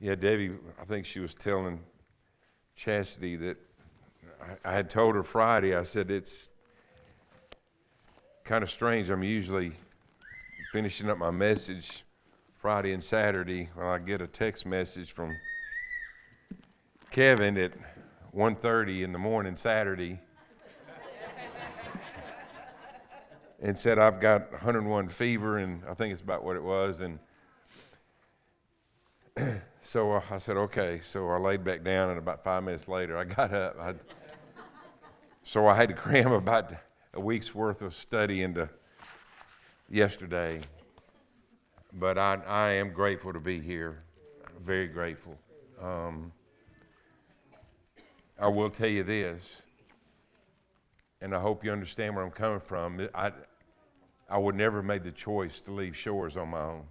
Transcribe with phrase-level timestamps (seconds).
[0.00, 1.80] Yeah, Debbie, I think she was telling
[2.76, 3.56] Chastity that
[4.40, 6.52] I, I had told her Friday, I said, it's
[8.44, 9.10] kind of strange.
[9.10, 9.72] I'm usually
[10.72, 12.04] finishing up my message
[12.54, 15.36] Friday and Saturday when I get a text message from
[17.10, 17.72] Kevin at
[18.32, 20.20] 1.30 in the morning Saturday
[23.60, 27.18] and said I've got 101 fever and I think it's about what it was and
[29.88, 31.00] so uh, I said okay.
[31.02, 33.80] So I laid back down and about five minutes later I got up.
[33.80, 33.94] I,
[35.42, 36.72] so I had to cram about
[37.14, 38.68] a week's worth of study into
[39.88, 40.60] yesterday.
[41.94, 44.02] But I, I am grateful to be here.
[44.60, 45.38] Very grateful.
[45.82, 46.32] Um,
[48.38, 49.62] I will tell you this,
[51.22, 53.08] and I hope you understand where I'm coming from.
[53.14, 53.32] I,
[54.28, 56.84] I would never have made the choice to leave shores on my own.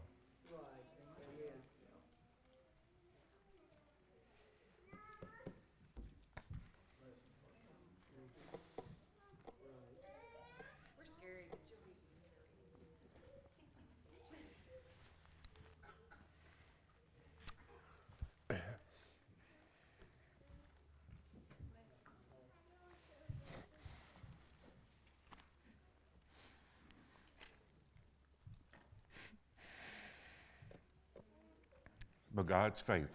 [32.48, 33.10] God's faithful.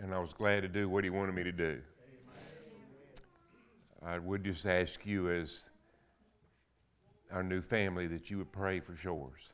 [0.00, 1.80] And I was glad to do what He wanted me to do.
[4.04, 5.70] I would just ask you, as
[7.32, 9.52] our new family, that you would pray for Shores.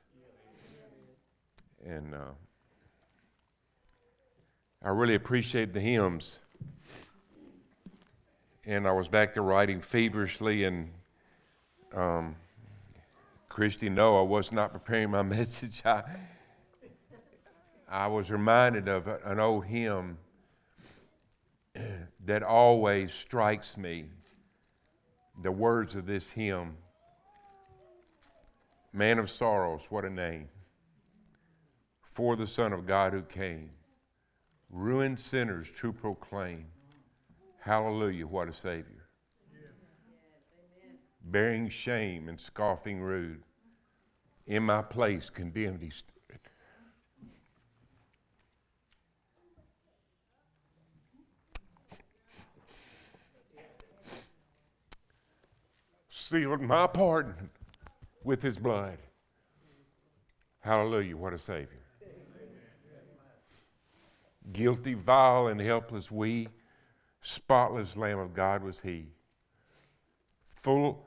[1.84, 2.32] And uh,
[4.82, 6.40] I really appreciate the hymns.
[8.64, 10.90] And I was back there writing feverishly and.
[11.94, 12.36] Um,
[13.58, 15.82] Christy, no, I was not preparing my message.
[15.84, 16.04] I,
[17.88, 20.18] I was reminded of an old hymn
[22.24, 24.10] that always strikes me.
[25.42, 26.76] The words of this hymn
[28.92, 30.50] Man of sorrows, what a name.
[32.04, 33.70] For the Son of God who came,
[34.70, 36.66] ruined sinners to proclaim.
[37.58, 39.08] Hallelujah, what a Savior.
[41.24, 43.42] Bearing shame and scoffing rude
[44.48, 46.14] in my place condemned he stood.
[56.08, 57.50] Sealed my pardon
[58.24, 58.98] with his blood.
[60.60, 61.84] Hallelujah, what a Savior.
[64.50, 66.48] Guilty, vile, and helpless, we,
[67.20, 69.08] spotless Lamb of God was he.
[70.42, 71.06] Full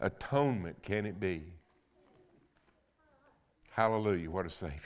[0.00, 1.59] atonement can it be?
[3.80, 4.30] Hallelujah.
[4.30, 4.76] What a Savior.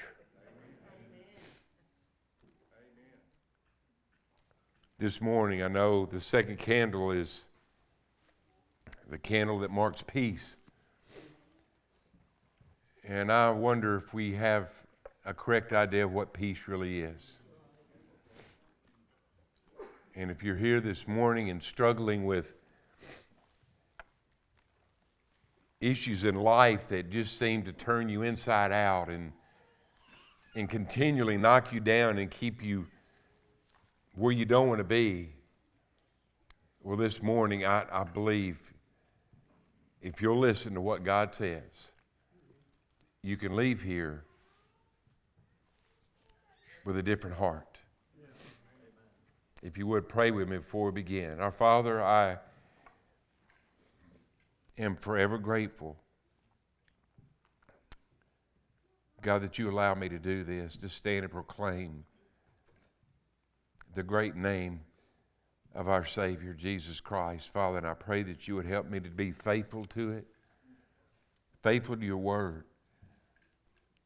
[5.01, 7.47] This morning, I know the second candle is
[9.11, 10.57] the candle that marks peace.
[13.03, 14.71] And I wonder if we have
[15.27, 17.39] a correct idea of what peace really is.
[20.15, 22.55] And if you're here this morning and struggling with
[25.85, 29.33] issues in life that just seem to turn you inside out and,
[30.55, 32.87] and continually knock you down and keep you
[34.15, 35.29] where you don't want to be.
[36.83, 38.73] Well, this morning, I, I believe
[40.01, 41.93] if you'll listen to what God says,
[43.23, 44.25] you can leave here
[46.85, 47.79] with a different heart.
[49.63, 51.41] If you would pray with me before we begin.
[51.41, 52.37] Our Father, I
[54.79, 55.97] am forever grateful,
[59.21, 62.05] God, that you allow me to do this, to stand and proclaim
[63.95, 64.81] the great name
[65.75, 67.53] of our Savior, Jesus Christ.
[67.53, 70.27] Father, and I pray that you would help me to be faithful to it,
[71.63, 72.65] faithful to your word,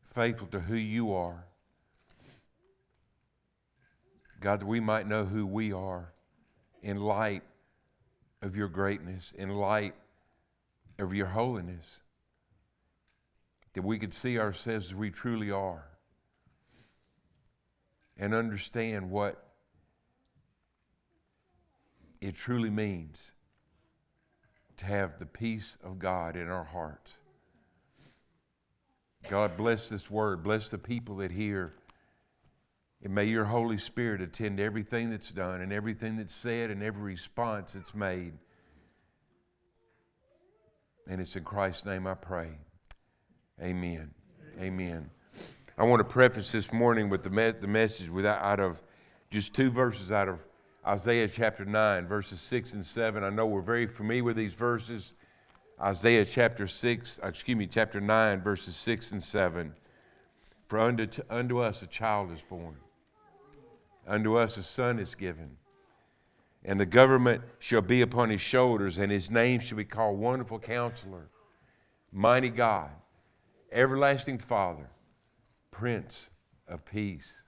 [0.04, 1.44] faithful to who you are.
[4.40, 6.12] God, that we might know who we are
[6.80, 7.42] in light
[8.40, 9.94] of your greatness, in light
[10.98, 12.02] of your holiness,
[13.74, 15.84] that we could see ourselves as we truly are
[18.16, 19.44] and understand what
[22.20, 23.32] it truly means
[24.76, 27.16] to have the peace of God in our hearts.
[29.28, 30.42] God bless this word.
[30.42, 31.74] Bless the people that hear.
[33.02, 37.02] And may your Holy Spirit attend everything that's done and everything that's said and every
[37.12, 38.32] response that's made.
[41.08, 42.50] And it's in Christ's name I pray.
[43.60, 44.12] Amen.
[44.60, 45.10] Amen.
[45.78, 48.82] I want to preface this morning with the, me- the message with, out of
[49.30, 50.44] just two verses out of
[50.86, 53.24] Isaiah chapter 9, verses 6 and 7.
[53.24, 55.14] I know we're very familiar with these verses.
[55.80, 59.74] Isaiah chapter 6, uh, excuse me, chapter 9, verses 6 and 7.
[60.66, 62.76] For unto, unto us a child is born,
[64.06, 65.56] unto us a son is given,
[66.64, 70.58] and the government shall be upon his shoulders, and his name shall be called Wonderful
[70.58, 71.28] Counselor,
[72.12, 72.90] Mighty God,
[73.70, 74.90] Everlasting Father,
[75.70, 76.30] Prince
[76.66, 77.44] of Peace.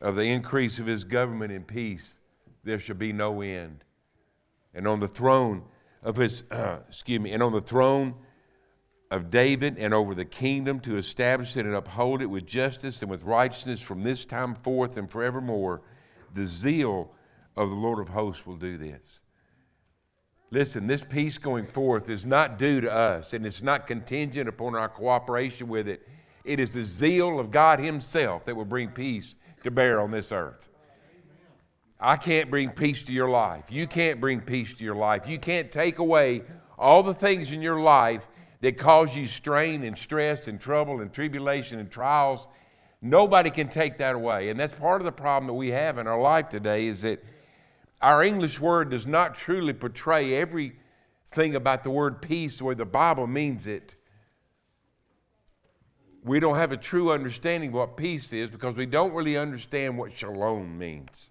[0.00, 2.20] Of the increase of his government and peace,
[2.64, 3.82] there shall be no end.
[4.74, 5.64] And on the throne
[6.02, 8.14] of his, uh, excuse me, and on the throne
[9.10, 13.10] of David and over the kingdom to establish it and uphold it with justice and
[13.10, 15.82] with righteousness from this time forth and forevermore.
[16.34, 17.12] The zeal
[17.56, 19.20] of the Lord of hosts will do this.
[20.50, 24.76] Listen, this peace going forth is not due to us and it's not contingent upon
[24.76, 26.06] our cooperation with it.
[26.44, 30.30] It is the zeal of God Himself that will bring peace to bear on this
[30.30, 30.70] earth.
[31.98, 33.64] I can't bring peace to your life.
[33.70, 35.22] You can't bring peace to your life.
[35.26, 36.42] You can't take away
[36.78, 38.28] all the things in your life
[38.60, 42.48] that cause you strain and stress and trouble and tribulation and trials.
[43.00, 44.50] Nobody can take that away.
[44.50, 47.24] And that's part of the problem that we have in our life today is that
[48.06, 52.86] our English word does not truly portray everything about the word peace the way the
[52.86, 53.96] Bible means it.
[56.22, 59.98] We don't have a true understanding of what peace is because we don't really understand
[59.98, 61.30] what shalom means.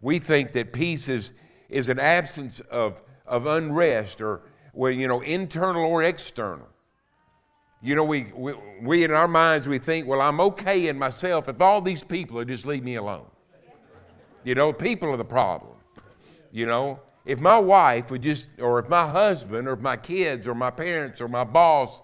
[0.00, 1.32] We think that peace is,
[1.68, 4.42] is an absence of, of unrest or,
[4.72, 6.68] well, you know, internal or external.
[7.82, 11.48] You know, we, we, we in our minds, we think, well, I'm okay in myself
[11.48, 13.26] if all these people would just leave me alone.
[14.44, 15.72] You know, people are the problem.
[16.50, 20.46] You know, if my wife would just, or if my husband, or if my kids,
[20.46, 22.02] or my parents, or my boss,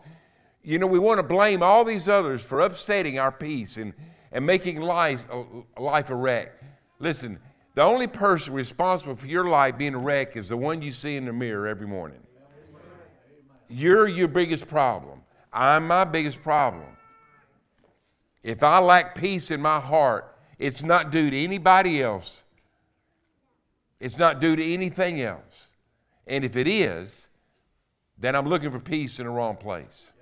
[0.62, 3.92] you know, we want to blame all these others for upsetting our peace and,
[4.32, 5.26] and making life,
[5.78, 6.52] life a wreck.
[6.98, 7.38] Listen,
[7.74, 11.16] the only person responsible for your life being a wreck is the one you see
[11.16, 12.20] in the mirror every morning.
[13.68, 15.20] You're your biggest problem.
[15.52, 16.86] I'm my biggest problem.
[18.42, 22.44] If I lack peace in my heart, it's not due to anybody else.
[24.00, 25.72] It's not due to anything else.
[26.26, 27.28] And if it is,
[28.18, 30.12] then I'm looking for peace in the wrong place.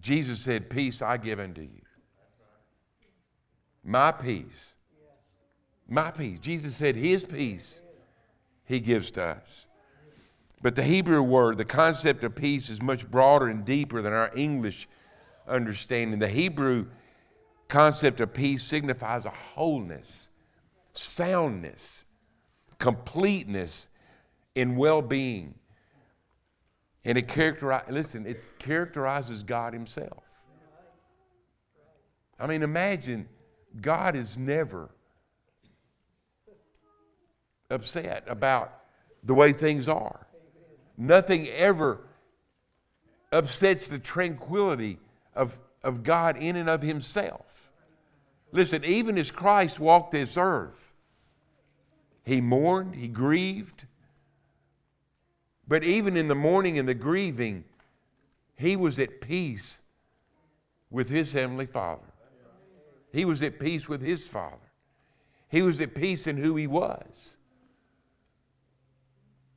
[0.00, 1.82] Jesus said, Peace I give unto you.
[3.84, 4.76] My peace.
[5.88, 6.38] My peace.
[6.38, 7.80] Jesus said, His peace
[8.64, 9.66] He gives to us.
[10.62, 14.30] But the Hebrew word, the concept of peace, is much broader and deeper than our
[14.36, 14.88] English
[15.48, 16.18] understanding.
[16.18, 16.86] The Hebrew
[17.70, 20.28] concept of peace signifies a wholeness,
[20.92, 22.04] soundness,
[22.78, 23.88] completeness
[24.54, 25.54] in well being.
[27.04, 30.24] And it characterizes, listen, it characterizes God Himself.
[32.38, 33.28] I mean, imagine
[33.80, 34.90] God is never
[37.70, 38.72] upset about
[39.22, 40.26] the way things are.
[40.96, 42.00] Nothing ever
[43.32, 44.98] upsets the tranquility
[45.34, 47.49] of, of God in and of Himself.
[48.52, 50.94] Listen, even as Christ walked this earth,
[52.24, 53.86] He mourned, He grieved.
[55.68, 57.64] But even in the mourning and the grieving,
[58.56, 59.82] He was at peace
[60.90, 62.02] with His Heavenly Father.
[63.12, 64.56] He was at peace with His Father.
[65.48, 67.36] He was at peace in who He was.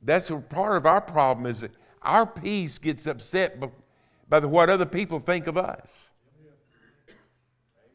[0.02, 1.70] That's part of our problem is that
[2.02, 3.70] our peace gets upset by,
[4.28, 6.10] by the, what other people think of us.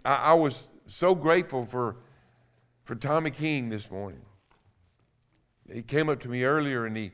[0.04, 1.98] I, I was so grateful for,
[2.84, 4.22] for Tommy King this morning.
[5.72, 7.12] He came up to me earlier and he,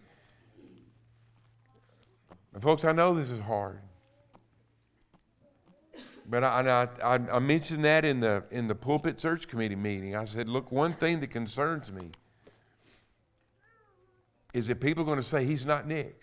[2.53, 3.82] and folks, I know this is hard.
[6.27, 10.15] But I, I, I, mentioned that in the, in the pulpit search committee meeting.
[10.15, 12.10] I said, look, one thing that concerns me
[14.53, 16.20] is that people are going to say he's not Nick.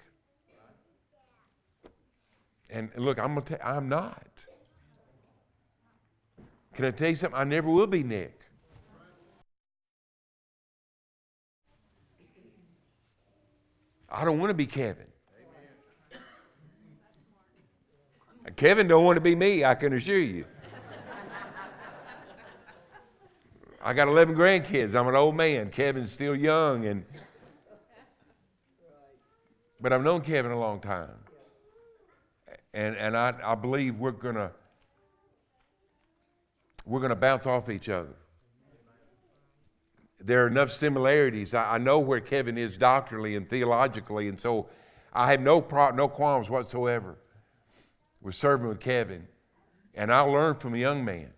[2.69, 4.47] And look, I'm to tell I'm not.
[6.75, 7.39] Can I tell you something?
[7.39, 8.39] I never will be Nick.
[14.09, 15.07] I don't want to be Kevin.
[18.57, 20.45] Kevin don't want to be me, I can assure you.
[23.85, 24.95] I got 11 grandkids.
[24.95, 25.71] I'm an old man.
[25.71, 27.05] Kevin's still young and
[29.81, 31.11] but I've known Kevin a long time.
[32.73, 34.53] And, and I, I believe we're going to
[36.85, 38.15] we're going to bounce off each other.
[40.21, 41.55] There are enough similarities.
[41.55, 44.69] I, I, know where Kevin is doctrinally and theologically, and so
[45.13, 47.19] I have no, pro, no qualms whatsoever.
[48.21, 49.27] with serving with Kevin,
[49.95, 51.31] and I'll learn from a young man,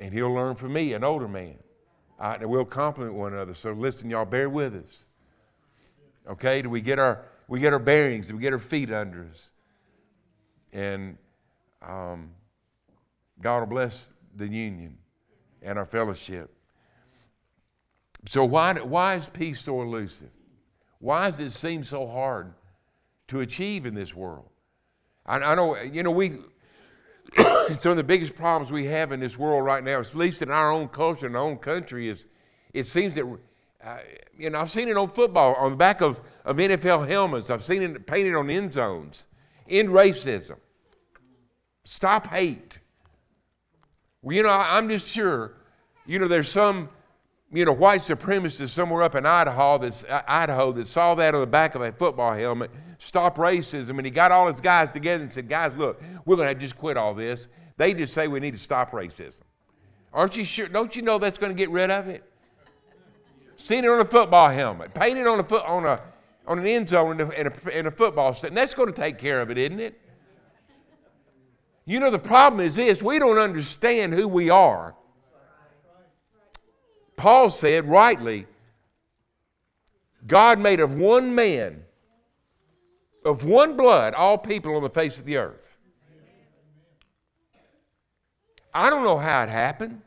[0.00, 1.58] and he'll learn from me, an older man.
[2.18, 3.54] I, and we'll complement one another.
[3.54, 5.06] So listen, y'all, bear with us.
[6.28, 6.62] Okay?
[6.62, 8.28] Do we get our we get our bearings?
[8.28, 9.50] Do we get our feet under us?
[10.72, 11.18] And
[11.86, 12.30] um,
[13.42, 14.96] God will bless the union
[15.60, 16.50] and our fellowship.
[18.26, 20.30] So why why is peace so elusive?
[20.98, 22.54] Why does it seem so hard
[23.28, 24.48] to achieve in this world?
[25.26, 26.38] I, I know you know we
[27.74, 30.50] some of the biggest problems we have in this world right now, at least in
[30.50, 32.26] our own culture, in our own country, is
[32.72, 33.26] it seems that,
[33.84, 33.98] uh,
[34.36, 37.50] you know, I've seen it on football, on the back of, of NFL helmets.
[37.50, 39.26] I've seen it painted on end zones.
[39.68, 40.56] End racism.
[41.84, 42.78] Stop hate.
[44.22, 45.54] Well, you know, I'm just sure,
[46.06, 46.88] you know, there's some,
[47.52, 51.46] you know, white supremacist somewhere up in Idaho that's, Idaho that saw that on the
[51.46, 53.90] back of a football helmet stop racism.
[53.98, 56.76] And he got all his guys together and said, guys, look, we're going to just
[56.76, 57.48] quit all this.
[57.76, 59.42] They just say we need to stop racism.
[60.12, 60.68] Aren't you sure?
[60.68, 62.22] Don't you know that's going to get rid of it?
[63.56, 66.00] Seen it on a football helmet, painted on a foot on a
[66.46, 68.56] on an end zone in a, in a, in a football stand.
[68.56, 70.00] That's going to take care of it, isn't it?
[71.84, 74.94] You know the problem is this: we don't understand who we are.
[77.16, 78.46] Paul said rightly,
[80.26, 81.84] God made of one man
[83.24, 85.76] of one blood all people on the face of the earth.
[88.74, 90.00] I don't know how it happened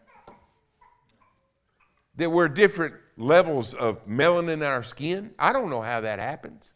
[2.16, 5.32] that we're different levels of melanin in our skin.
[5.38, 6.74] I don't know how that happens.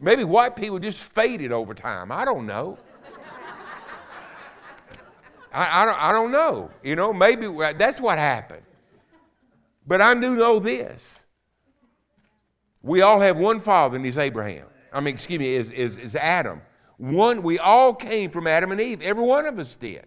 [0.00, 2.10] Maybe white people just faded over time.
[2.10, 2.78] I don't know.
[5.52, 6.70] I, I, don't, I don't know.
[6.82, 8.62] You know, maybe that's what happened.
[9.86, 11.24] But I do know this.
[12.82, 14.66] We all have one father, and he's Abraham.
[14.92, 16.62] I mean, excuse me, is, is, is Adam.
[16.98, 19.00] One, we all came from Adam and Eve.
[19.02, 20.04] Every one of us did.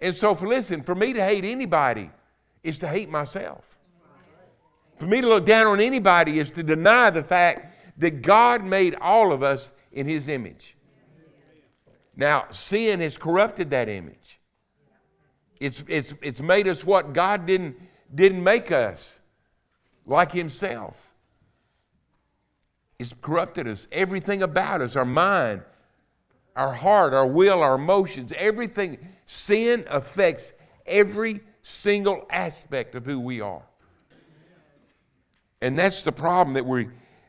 [0.00, 2.10] And so, for listen, for me to hate anybody
[2.62, 3.78] is to hate myself.
[4.98, 8.96] For me to look down on anybody is to deny the fact that God made
[9.00, 10.73] all of us in His image.
[12.16, 14.40] Now, sin has corrupted that image.
[15.58, 17.76] It's, it's, it's made us what God didn't,
[18.14, 19.20] didn't make us,
[20.06, 21.12] like Himself.
[22.98, 23.88] It's corrupted us.
[23.90, 25.62] Everything about us, our mind,
[26.54, 28.98] our heart, our will, our emotions, everything.
[29.26, 30.52] Sin affects
[30.86, 33.62] every single aspect of who we are.
[35.60, 36.88] And that's the problem that we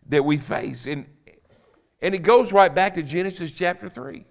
[0.10, 0.86] that we face.
[0.86, 1.06] And
[2.02, 4.26] and it goes right back to Genesis chapter 3.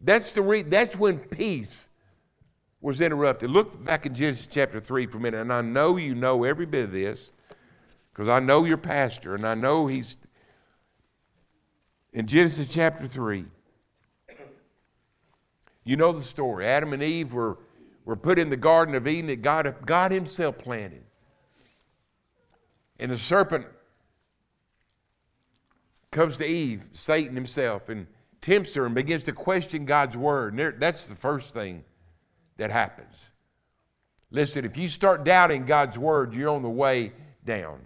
[0.00, 1.88] That's the re- that's when peace
[2.80, 3.50] was interrupted.
[3.50, 6.66] Look back in Genesis chapter 3 for a minute, and I know you know every
[6.66, 7.32] bit of this
[8.12, 10.16] because I know your pastor and I know he's
[12.12, 13.44] in Genesis chapter 3.
[15.84, 16.66] You know the story.
[16.66, 17.58] Adam and Eve were,
[18.04, 21.04] were put in the Garden of Eden that God, God Himself planted.
[22.98, 23.66] And the serpent
[26.10, 28.06] comes to Eve, Satan himself, and
[28.40, 30.56] tempts her and begins to question God's word.
[30.78, 31.84] That's the first thing
[32.56, 33.30] that happens.
[34.30, 37.12] Listen, if you start doubting God's word, you're on the way
[37.44, 37.80] down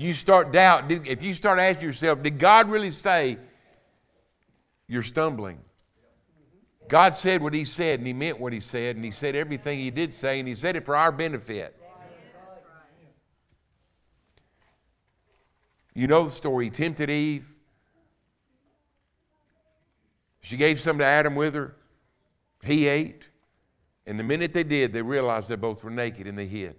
[0.00, 3.36] you start doubt, if you start asking yourself, did God really say
[4.88, 5.58] you're stumbling?
[6.88, 9.78] God said what He said, and He meant what He said, and He said everything
[9.78, 11.76] He did say, and He said it for our benefit.
[15.94, 16.66] You know the story.
[16.66, 17.46] He tempted Eve.
[20.40, 21.76] She gave some to Adam with her.
[22.62, 23.24] He ate.
[24.06, 26.76] And the minute they did, they realized they both were naked and they hid.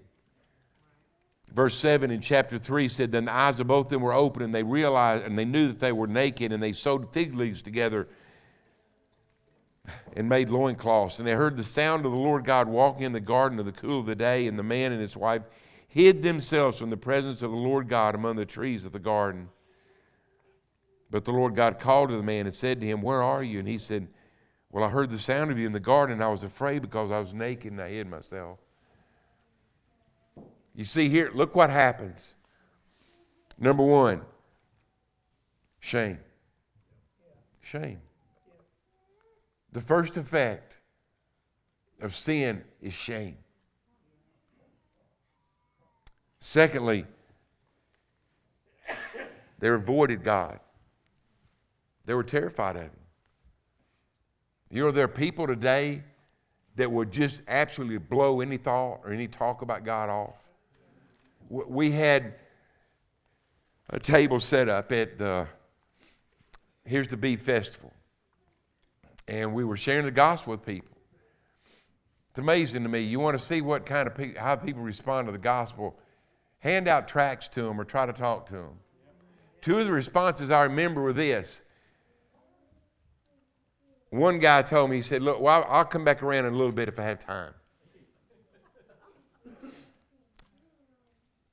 [1.53, 4.41] Verse 7 in chapter 3 said, Then the eyes of both of them were open,
[4.41, 7.61] and they realized, and they knew that they were naked, and they sewed fig leaves
[7.61, 8.07] together
[10.15, 11.19] and made loincloths.
[11.19, 13.71] And they heard the sound of the Lord God walking in the garden of the
[13.73, 15.41] cool of the day, and the man and his wife
[15.89, 19.49] hid themselves from the presence of the Lord God among the trees of the garden.
[21.11, 23.59] But the Lord God called to the man and said to him, Where are you?
[23.59, 24.07] And he said,
[24.71, 27.11] Well, I heard the sound of you in the garden, and I was afraid because
[27.11, 28.59] I was naked and I hid myself.
[30.73, 32.33] You see here, look what happens.
[33.59, 34.21] Number one,
[35.81, 36.19] shame.
[37.59, 37.99] Shame.
[39.73, 40.79] The first effect
[41.99, 43.37] of sin is shame.
[46.39, 47.05] Secondly,
[49.59, 50.59] they avoided God.
[52.05, 52.91] They were terrified of Him.
[54.69, 56.03] You know, there are people today
[56.75, 60.41] that would just absolutely blow any thought or any talk about God off
[61.51, 62.35] we had
[63.89, 65.47] a table set up at the
[66.85, 67.91] here's the beef festival.
[69.27, 70.97] And we were sharing the gospel with people.
[72.29, 73.01] It's amazing to me.
[73.01, 75.97] You want to see what kind of pe- how people respond to the gospel.
[76.59, 78.79] Hand out tracts to them or try to talk to them.
[79.59, 81.63] Two of the responses I remember were this.
[84.11, 86.73] One guy told me, he said, Look, well, I'll come back around in a little
[86.73, 87.53] bit if I have time.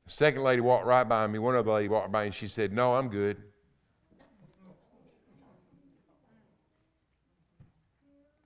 [0.05, 1.39] The second lady walked right by me.
[1.39, 3.37] One other lady walked by and she said, No, I'm good.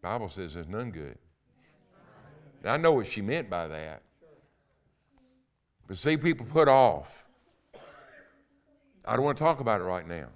[0.03, 1.17] Bible says there's none good.
[2.65, 4.03] I know what she meant by that.
[5.87, 7.25] But see, people put off.
[9.05, 10.27] I don't want to talk about it right now.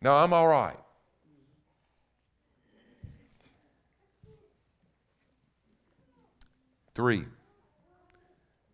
[0.00, 0.76] No, I'm all right.
[6.94, 7.24] Three,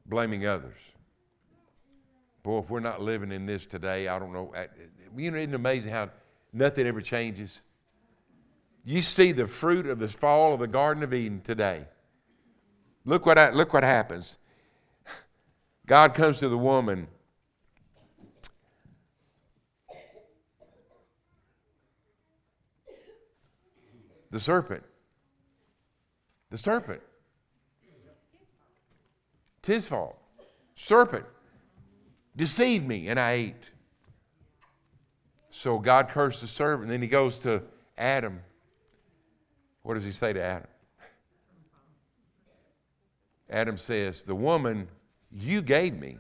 [0.05, 0.77] blaming others.
[2.43, 4.53] Boy, if we're not living in this today, I don't know.
[5.17, 6.11] You know, isn't it amazing how
[6.53, 7.63] nothing ever changes?
[8.85, 11.85] You see the fruit of the fall of the Garden of Eden today.
[13.05, 14.39] Look what, I, look what happens.
[15.87, 17.09] God comes to the woman.
[24.31, 24.85] The serpent.
[26.51, 27.03] The serpent.
[29.61, 30.17] It's his fault.
[30.75, 31.27] Serpent
[32.35, 33.71] deceived me and I ate.
[35.51, 36.85] So God cursed the serpent.
[36.85, 37.63] And then he goes to
[37.99, 38.41] Adam.
[39.83, 40.69] What does he say to Adam?
[43.51, 44.89] Adam says, The woman
[45.31, 46.19] you gave me.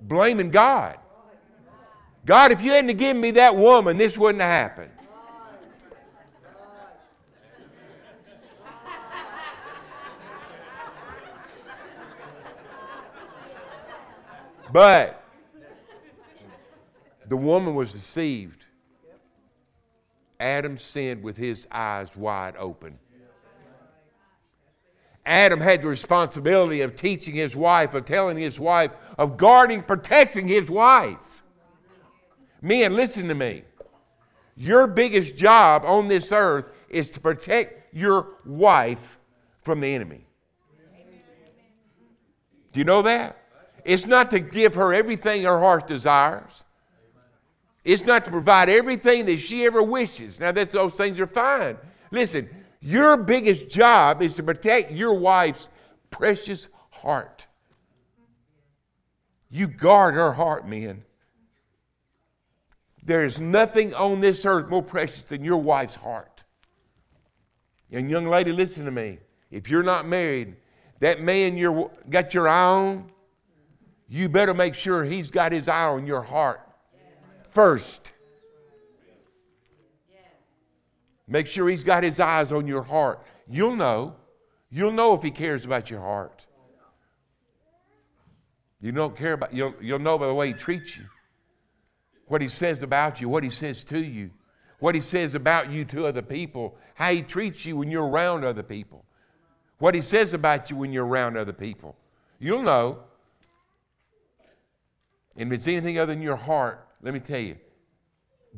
[0.00, 0.98] Blaming God.
[2.24, 4.90] God, if you hadn't given me that woman, this wouldn't have happened.
[14.72, 15.22] But
[17.26, 18.64] the woman was deceived.
[20.40, 22.98] Adam sinned with his eyes wide open.
[25.26, 30.48] Adam had the responsibility of teaching his wife, of telling his wife, of guarding, protecting
[30.48, 31.42] his wife.
[32.62, 33.64] Men, listen to me.
[34.56, 39.18] Your biggest job on this earth is to protect your wife
[39.60, 40.26] from the enemy.
[42.72, 43.38] Do you know that?
[43.84, 46.64] It's not to give her everything her heart desires.
[47.84, 50.38] It's not to provide everything that she ever wishes.
[50.40, 51.78] Now, that those things are fine.
[52.10, 52.48] Listen,
[52.80, 55.68] your biggest job is to protect your wife's
[56.10, 57.46] precious heart.
[59.50, 61.04] You guard her heart, men.
[63.02, 66.44] There is nothing on this earth more precious than your wife's heart.
[67.90, 69.18] And young lady, listen to me.
[69.50, 70.56] If you're not married,
[71.00, 73.10] that man you got your eye on,
[74.08, 76.60] you better make sure he's got his eye on your heart
[77.42, 78.12] first.
[81.26, 83.22] Make sure he's got his eyes on your heart.
[83.48, 84.16] You'll know.
[84.70, 86.46] You'll know if he cares about your heart.
[88.80, 91.04] You don't care about you'll, you'll know by the way he treats you.
[92.26, 94.30] What he says about you, what he says to you,
[94.78, 98.44] what he says about you to other people, how he treats you when you're around
[98.44, 99.04] other people.
[99.78, 101.96] What he says about you when you're around other people.
[102.38, 103.00] You'll know.
[105.38, 107.56] And if it's anything other than your heart, let me tell you,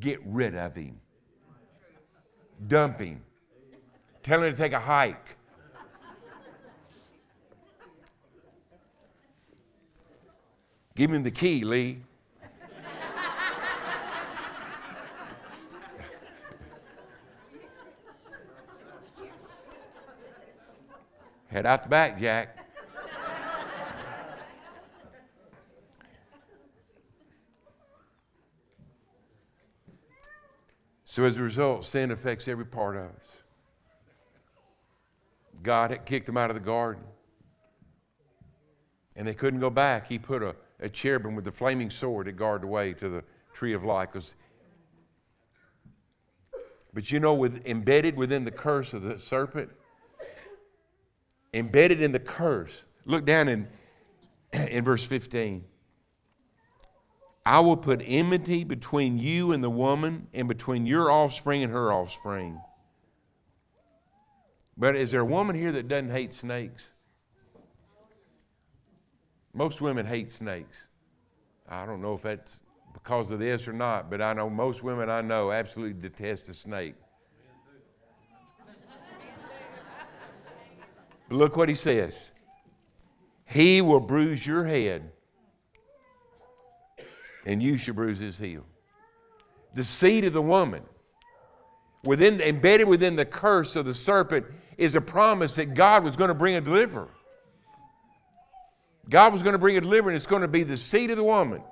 [0.01, 0.99] get rid of him.
[2.67, 3.23] Dump him.
[4.23, 5.37] Tell him to take a hike.
[10.95, 11.99] Give him the key, Lee.
[21.49, 22.60] Head out the back, Jack.
[31.11, 33.25] So as a result, sin affects every part of us.
[35.61, 37.03] God had kicked them out of the garden.
[39.17, 40.07] And they couldn't go back.
[40.07, 43.25] He put a, a cherubim with a flaming sword to guard the way to the
[43.53, 44.11] tree of life.
[46.95, 49.71] But you know, with, embedded within the curse of the serpent,
[51.53, 53.67] embedded in the curse, look down in,
[54.53, 55.65] in verse 15.
[57.51, 61.93] I will put enmity between you and the woman, and between your offspring and her
[61.93, 62.61] offspring.
[64.77, 66.93] But is there a woman here that doesn't hate snakes?
[69.53, 70.87] Most women hate snakes.
[71.69, 72.61] I don't know if that's
[72.95, 76.55] because of this or not, but I know most women I know absolutely detest a
[76.55, 76.95] snake.
[81.29, 82.31] But look what he says
[83.45, 85.11] He will bruise your head,
[87.47, 88.65] and you shall bruise his heel.
[89.75, 90.83] The seed of the woman,
[92.05, 96.29] within, embedded within the curse of the serpent, is a promise that God was going
[96.29, 97.09] to bring a deliverer.
[99.09, 101.17] God was going to bring a deliverer, and it's going to be the seed of
[101.17, 101.63] the woman.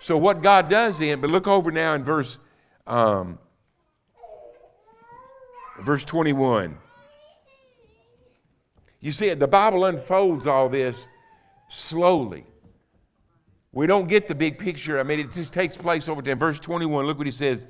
[0.00, 2.38] So, what God does then, but look over now in verse,
[2.86, 3.38] um,
[5.80, 6.76] verse 21.
[9.00, 11.08] You see, the Bible unfolds all this
[11.68, 12.46] slowly.
[13.74, 15.00] We don't get the big picture.
[15.00, 16.36] I mean, it just takes place over there.
[16.36, 17.66] Verse 21, look what he says.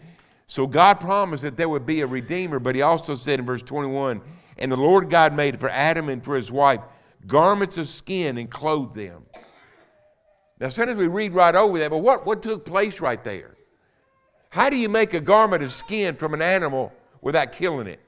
[0.46, 3.62] So God promised that there would be a redeemer, but he also said in verse
[3.62, 4.20] 21
[4.58, 6.80] And the Lord God made for Adam and for his wife
[7.26, 9.24] garments of skin and clothed them.
[10.60, 13.56] Now, sometimes we read right over that, but what, what took place right there?
[14.50, 18.00] How do you make a garment of skin from an animal without killing it?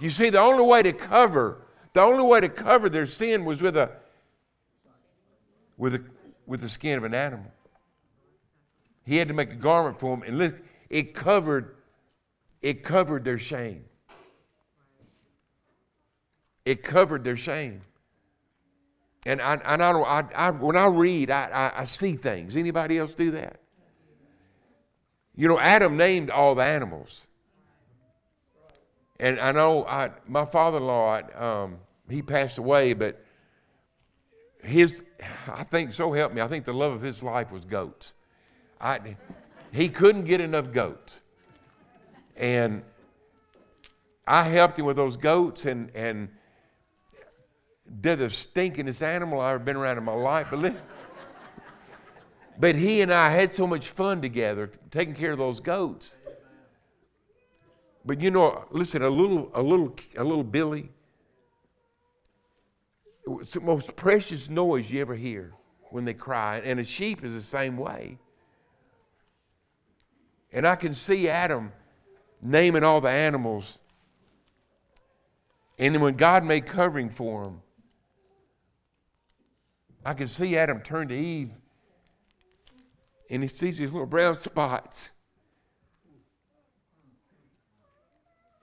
[0.00, 3.60] You see, the only way to cover, the only way to cover their sin was
[3.60, 3.90] with a
[5.76, 6.04] with a
[6.46, 7.52] with the skin of an animal.
[9.04, 10.56] He had to make a garment for them, and look,
[10.88, 11.76] it covered,
[12.62, 13.84] it covered their shame.
[16.64, 17.82] It covered their shame.
[19.24, 22.56] And I, and I, I, I when I read, I, I, I see things.
[22.56, 23.60] Anybody else do that?
[25.34, 27.26] You know, Adam named all the animals.
[29.18, 31.78] And I know I, my father-in-law, um,
[32.08, 33.24] he passed away, but
[34.62, 35.04] his,
[35.48, 38.14] I think, so help me, I think the love of his life was goats.
[38.80, 39.16] I,
[39.72, 41.20] he couldn't get enough goats.
[42.36, 42.82] And
[44.26, 46.28] I helped him with those goats, and, and
[47.86, 50.48] they're the stinkingest animal I've ever been around in my life.
[50.50, 50.80] But, listen,
[52.58, 56.18] but he and I had so much fun together taking care of those goats.
[58.04, 60.90] But you know, listen, a little, a little, a little Billy,
[63.26, 65.52] it's the most precious noise you ever hear
[65.90, 66.60] when they cry.
[66.64, 68.18] And a sheep is the same way.
[70.52, 71.72] And I can see Adam
[72.40, 73.78] naming all the animals.
[75.78, 77.62] And then when God made covering for him,
[80.04, 81.50] I can see Adam turn to Eve
[83.28, 85.10] and he sees these little brown spots.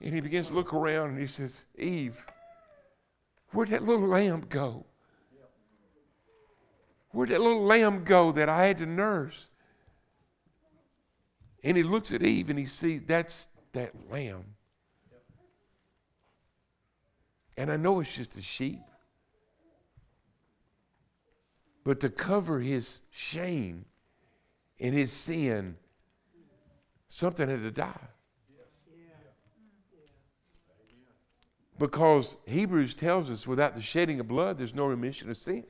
[0.00, 2.24] And he begins to look around and he says, Eve,
[3.54, 4.84] Where'd that little lamb go?
[7.12, 9.46] Where'd that little lamb go that I had to nurse?
[11.62, 14.56] And he looks at Eve and he sees that's that lamb.
[17.56, 18.80] And I know it's just a sheep.
[21.84, 23.84] But to cover his shame
[24.80, 25.76] and his sin,
[27.08, 28.08] something had to die.
[31.78, 35.64] Because Hebrews tells us without the shedding of blood, there's no remission of sin.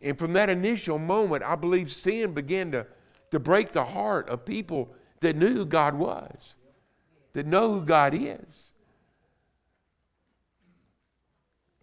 [0.00, 2.86] And from that initial moment, I believe sin began to,
[3.30, 6.56] to break the heart of people that knew who God was,
[7.32, 8.70] that know who God is.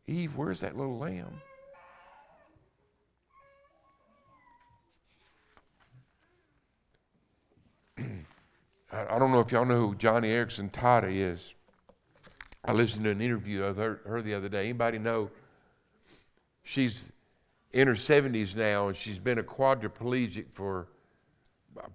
[0.08, 1.42] Eve, where's that little lamb?
[8.94, 11.54] I don't know if y'all know who Joni Eareckson Tada is.
[12.64, 14.66] I listened to an interview of her, her the other day.
[14.66, 15.32] Anybody know?
[16.64, 17.12] She's
[17.72, 20.88] in her 70s now, and she's been a quadriplegic for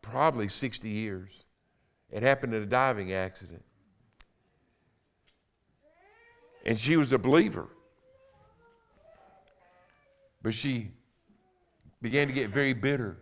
[0.02, 1.44] probably 60 years.
[2.10, 3.64] It happened in a diving accident.
[6.64, 7.68] And she was a believer.
[10.42, 10.90] But she
[12.02, 13.18] began to get very bitter.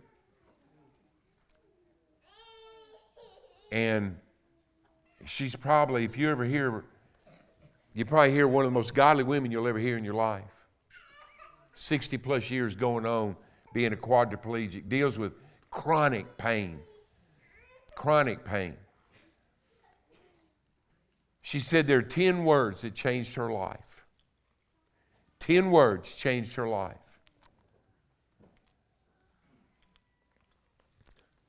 [3.71, 4.17] And
[5.25, 6.85] she's probably, if you ever hear
[7.95, 10.43] you probably hear one of the most godly women you'll ever hear in your life.
[11.75, 13.37] 60 plus years going on,
[13.73, 15.31] being a quadriplegic, deals with
[15.71, 16.79] chronic pain.
[17.95, 18.75] Chronic pain.
[21.41, 24.03] She said there are 10 words that changed her life.
[25.39, 26.97] 10 words changed her life.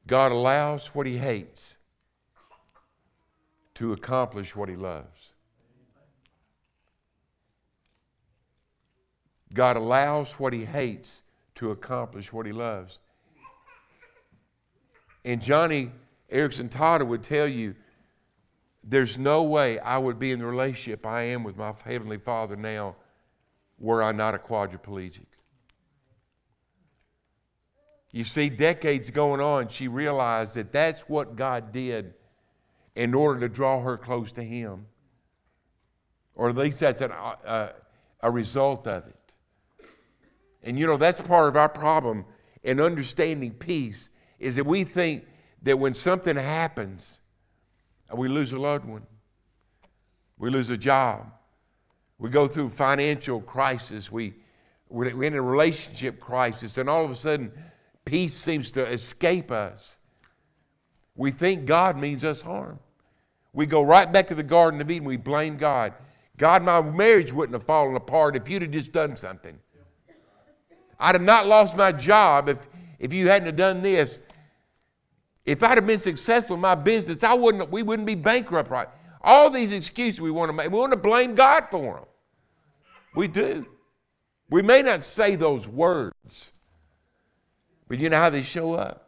[0.06, 1.76] God allows what he hates
[3.74, 5.15] to accomplish what he loves.
[9.56, 11.22] God allows what he hates
[11.56, 13.00] to accomplish what he loves.
[15.24, 15.90] And Joni
[16.30, 17.74] Eareckson Tada would tell you
[18.84, 22.54] there's no way I would be in the relationship I am with my Heavenly Father
[22.54, 22.94] now
[23.78, 25.26] were I not a quadriplegic.
[28.12, 32.14] You see, decades going on, she realized that that's what God did
[32.94, 34.86] in order to draw her close to Him.
[36.34, 37.72] Or at least that's an, uh,
[38.20, 39.25] a result of it.
[40.66, 42.24] And you know, that's part of our problem
[42.64, 45.24] in understanding peace is that we think
[45.62, 47.18] that when something happens,
[48.12, 49.06] uh, we lose a loved one,
[50.38, 51.30] we lose a job,
[52.18, 54.34] we go through financial crisis, we,
[54.88, 57.52] we're in a relationship crisis, and all of a sudden,
[58.04, 59.98] peace seems to escape us.
[61.14, 62.80] We think God means us harm.
[63.52, 65.94] We go right back to the Garden of Eden, we blame God.
[66.36, 69.58] God, my marriage wouldn't have fallen apart if you'd have just done something.
[70.98, 72.66] I'd have not lost my job if,
[72.98, 74.22] if you hadn't have done this.
[75.44, 78.88] If I'd have been successful in my business, I wouldn't, we wouldn't be bankrupt right.
[79.22, 82.04] All these excuses we want to make, we want to blame God for them.
[83.14, 83.66] We do.
[84.48, 86.52] We may not say those words,
[87.88, 89.02] but you know how they show up?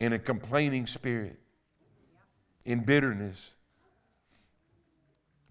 [0.00, 1.38] In a complaining spirit,
[2.64, 3.56] in bitterness.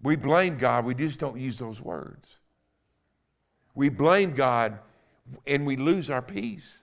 [0.02, 2.37] We blame God, we just don't use those words.
[3.78, 4.80] We blame God
[5.46, 6.82] and we lose our peace.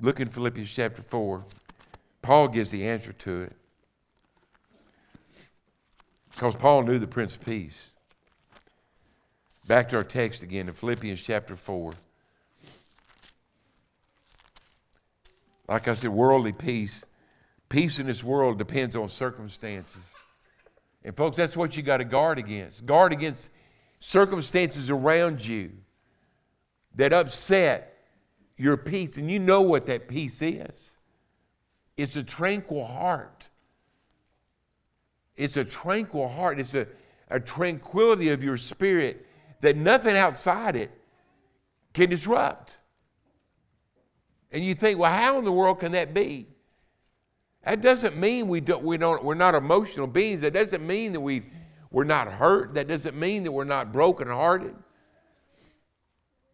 [0.00, 1.44] Look in Philippians chapter 4.
[2.22, 3.52] Paul gives the answer to it.
[6.30, 7.90] Because Paul knew the Prince of Peace.
[9.66, 11.92] Back to our text again in Philippians chapter 4.
[15.68, 17.04] Like I said, worldly peace.
[17.68, 20.02] Peace in this world depends on circumstances.
[21.02, 22.86] And, folks, that's what you got to guard against.
[22.86, 23.50] Guard against
[23.98, 25.72] circumstances around you
[26.94, 27.96] that upset
[28.56, 29.16] your peace.
[29.16, 30.98] And you know what that peace is
[31.96, 33.48] it's a tranquil heart.
[35.36, 36.58] It's a tranquil heart.
[36.58, 36.86] It's a,
[37.28, 39.26] a tranquility of your spirit
[39.60, 40.90] that nothing outside it
[41.92, 42.78] can disrupt.
[44.52, 46.46] And you think, well, how in the world can that be?
[47.66, 50.40] That doesn't mean we don't, we don't, we're not emotional beings.
[50.42, 51.42] That doesn't mean that we,
[51.90, 52.74] we're not hurt.
[52.74, 54.76] That doesn't mean that we're not brokenhearted.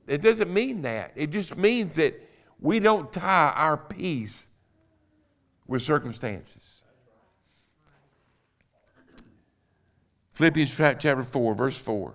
[0.07, 1.13] It doesn't mean that.
[1.15, 2.19] It just means that
[2.59, 4.49] we don't tie our peace
[5.67, 6.81] with circumstances.
[10.33, 12.15] Philippians chapter 4, verse 4.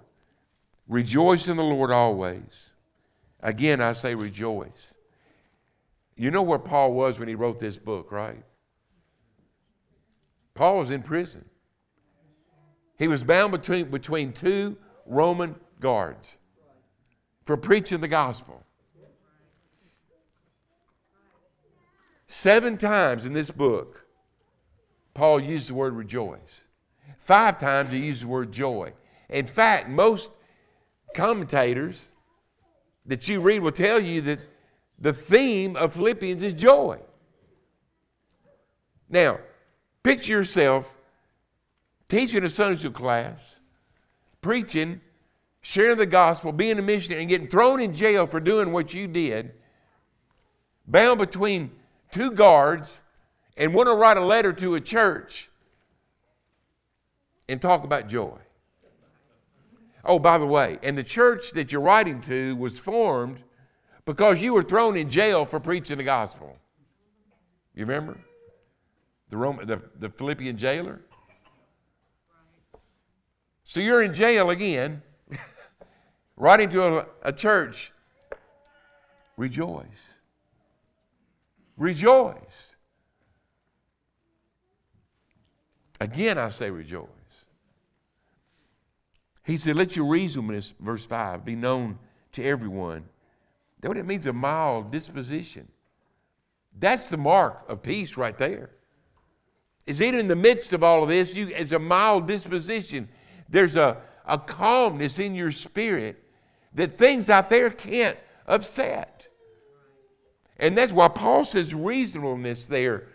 [0.88, 2.74] Rejoice in the Lord always.
[3.42, 4.96] Again, I say rejoice.
[6.16, 8.44] You know where Paul was when he wrote this book, right?
[10.58, 11.46] Paul was in prison.
[12.98, 16.36] He was bound between, between two Roman guards
[17.46, 18.64] for preaching the gospel.
[22.26, 24.08] Seven times in this book,
[25.14, 26.66] Paul used the word rejoice.
[27.20, 28.94] Five times he used the word joy.
[29.30, 30.32] In fact, most
[31.14, 32.14] commentators
[33.06, 34.40] that you read will tell you that
[34.98, 36.98] the theme of Philippians is joy.
[39.08, 39.40] Now,
[40.08, 40.96] picture yourself
[42.08, 43.60] teaching a Sunday school class,
[44.40, 45.02] preaching,
[45.60, 49.06] sharing the gospel, being a missionary, and getting thrown in jail for doing what you
[49.06, 49.52] did,
[50.88, 51.72] bound between
[52.10, 53.02] two guards,
[53.58, 55.50] and want to write a letter to a church
[57.50, 58.38] and talk about joy.
[60.06, 63.40] Oh, by the way, and the church that you're writing to was formed
[64.06, 66.56] because you were thrown in jail for preaching the gospel.
[67.76, 68.18] You remember?
[69.30, 71.02] The, Roman, the, the Philippian jailer?
[73.64, 75.02] So you're in jail again,
[76.38, 77.92] writing to a, a church.
[79.36, 79.86] Rejoice.
[81.76, 82.76] Rejoice.
[86.00, 87.08] Again, I say rejoice.
[89.46, 92.00] He said, Let your reasonableness, verse 5, be known
[92.34, 93.06] to everyone.
[93.82, 95.68] That what it means a mild disposition.
[96.78, 98.72] That's the mark of peace right there.
[99.88, 103.08] Is even in the midst of all of this, you it's a mild disposition.
[103.50, 106.22] There's a, a calmness in your spirit
[106.74, 109.28] that things out there can't upset.
[110.58, 113.08] And that's why Paul says reasonableness there.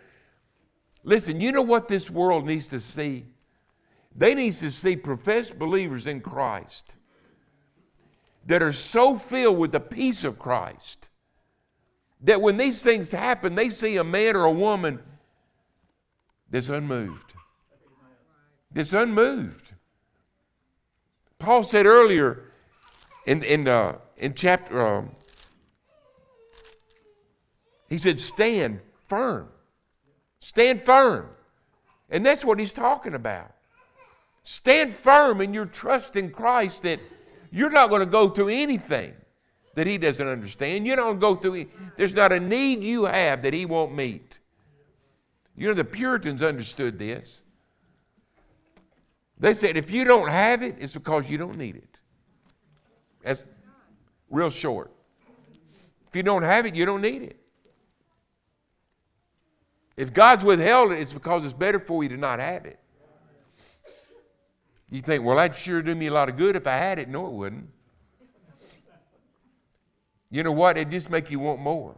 [1.03, 3.25] Listen, you know what this world needs to see?
[4.15, 6.97] They need to see professed believers in Christ
[8.47, 11.09] that are so filled with the peace of Christ
[12.21, 15.01] that when these things happen, they see a man or a woman
[16.53, 17.33] that's unmoved.
[18.71, 19.73] That's unmoved.
[21.39, 22.43] Paul said earlier
[23.25, 25.15] in, in, uh, in chapter, um,
[27.89, 29.49] he said, stand firm.
[30.41, 31.29] Stand firm.
[32.11, 33.51] And that's what he's talking about.
[34.43, 36.99] Stand firm in your trust in Christ that
[37.51, 39.15] you're not going to go through anything
[39.73, 40.85] that He doesn't understand.
[40.85, 41.65] You don't go through,
[41.97, 44.37] there's not a need you have that He won't meet.
[45.55, 47.43] You know, the Puritans understood this.
[49.39, 51.97] They said if you don't have it, it's because you don't need it.
[53.21, 53.45] That's
[54.29, 54.91] real short.
[56.07, 57.39] If you don't have it, you don't need it.
[59.95, 62.79] If God's withheld it, it's because it's better for you to not have it.
[64.89, 67.09] You think, well, that'd sure do me a lot of good if I had it.
[67.09, 67.69] No, it wouldn't.
[70.29, 70.77] You know what?
[70.77, 71.95] It just make you want more.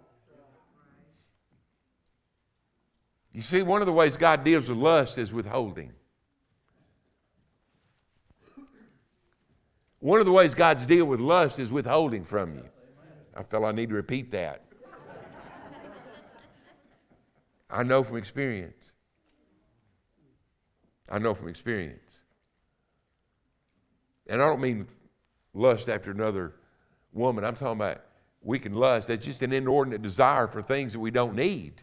[3.35, 5.91] You see, one of the ways God deals with lust is withholding.
[9.99, 12.63] One of the ways God's deal with lust is withholding from you.
[13.35, 14.63] I felt I need to repeat that.
[17.69, 18.93] I know from experience.
[21.09, 21.99] I know from experience.
[24.27, 24.87] And I don't mean
[25.53, 26.53] lust after another
[27.11, 27.43] woman.
[27.43, 28.01] I'm talking about
[28.41, 29.09] we can lust.
[29.09, 31.81] That's just an inordinate desire for things that we don't need.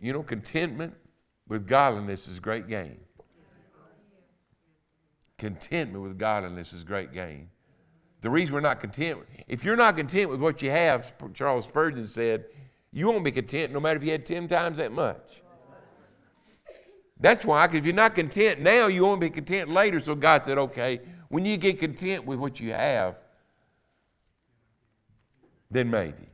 [0.00, 0.94] You know, contentment
[1.46, 2.98] with godliness is great gain.
[5.36, 7.50] Contentment with godliness is great gain.
[8.22, 12.08] The reason we're not content, if you're not content with what you have, Charles Spurgeon
[12.08, 12.46] said,
[12.92, 15.42] you won't be content no matter if you had 10 times that much.
[17.18, 20.00] That's why, because if you're not content now, you won't be content later.
[20.00, 23.20] So God said, okay, when you get content with what you have,
[25.70, 26.29] then maybe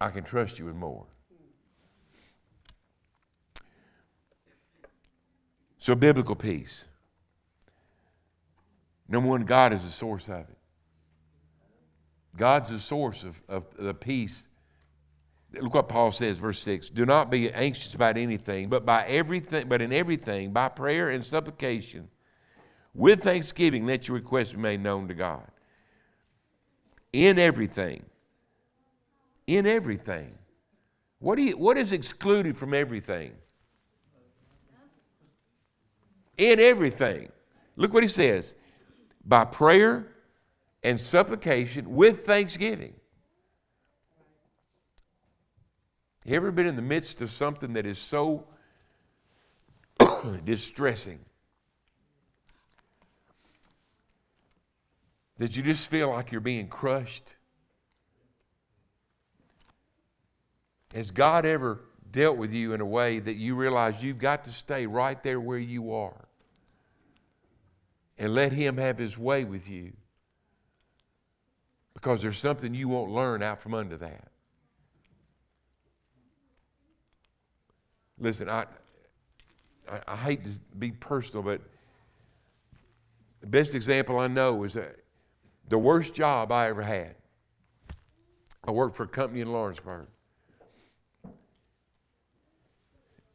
[0.00, 1.06] I can trust you with more.
[5.78, 6.86] So, biblical peace.
[9.08, 10.58] Number one, God is the source of it.
[12.36, 14.46] God's the source of, of the peace.
[15.52, 16.90] Look what Paul says, verse 6.
[16.90, 21.24] Do not be anxious about anything, but by everything, but in everything, by prayer and
[21.24, 22.08] supplication,
[22.92, 25.46] with thanksgiving, let your requests be made known to God.
[27.12, 28.04] In everything.
[29.46, 30.36] In everything.
[31.18, 33.32] What, do you, what is excluded from everything?
[36.36, 37.30] In everything.
[37.76, 38.54] Look what he says.
[39.24, 40.08] By prayer
[40.82, 42.94] and supplication with thanksgiving.
[46.24, 48.46] Have you ever been in the midst of something that is so
[50.44, 51.20] distressing
[55.38, 57.36] that you just feel like you're being crushed?
[60.96, 61.80] Has God ever
[62.10, 65.38] dealt with you in a way that you realize you've got to stay right there
[65.38, 66.26] where you are
[68.18, 69.92] and let Him have His way with you?
[71.96, 74.28] because there's something you won't learn out from under that.
[78.18, 78.66] Listen, I,
[79.90, 81.62] I, I hate to be personal, but
[83.40, 84.94] the best example I know is that
[85.68, 87.14] the worst job I ever had.
[88.62, 90.06] I worked for a company in Lawrenceburg.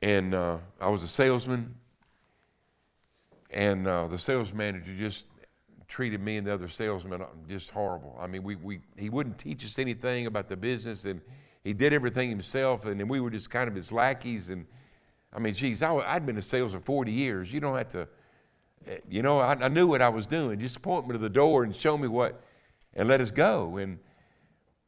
[0.02, 1.76] And uh, I was a salesman,
[3.52, 5.26] and uh, the sales manager just
[5.88, 8.18] treated me and the other salesmen just horrible.
[8.20, 11.22] I mean, we, we, he wouldn't teach us anything about the business, and
[11.64, 14.50] he did everything himself, and then we were just kind of his lackeys.
[14.50, 14.66] And
[15.34, 17.52] I mean, geez, I, I'd been in sales for 40 years.
[17.52, 18.08] You don't have to,
[18.88, 20.60] eh, you know, I, I knew what I was doing.
[20.60, 22.42] Just point me to the door and show me what,
[22.94, 23.78] and let us go.
[23.78, 24.00] And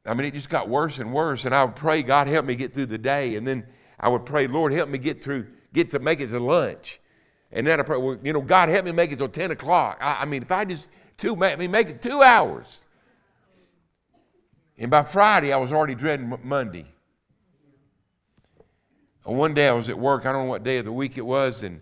[0.06, 1.46] I mean, it just got worse and worse.
[1.46, 3.36] And I would pray, God, help me get through the day.
[3.36, 3.66] And then
[4.04, 7.00] I would pray, Lord, help me get through, get to make it to lunch.
[7.54, 9.98] And then I pray, well, you know, God help me make it till 10 o'clock.
[10.02, 12.84] I, I mean, if I just two, I mean, make it two hours.
[14.78, 16.86] And by Friday, I was already dreading Monday.
[19.26, 21.18] And one day I was at work, I don't know what day of the week
[21.18, 21.80] it was, and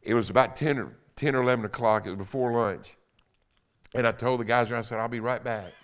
[0.00, 2.06] it was about 10 or, 10 or 11 o'clock.
[2.06, 2.96] It was before lunch.
[3.94, 5.74] And I told the guys, around, I said, I'll be right back.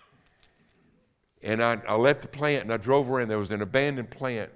[1.42, 3.28] And I, I left the plant and I drove around.
[3.28, 4.50] There was an abandoned plant.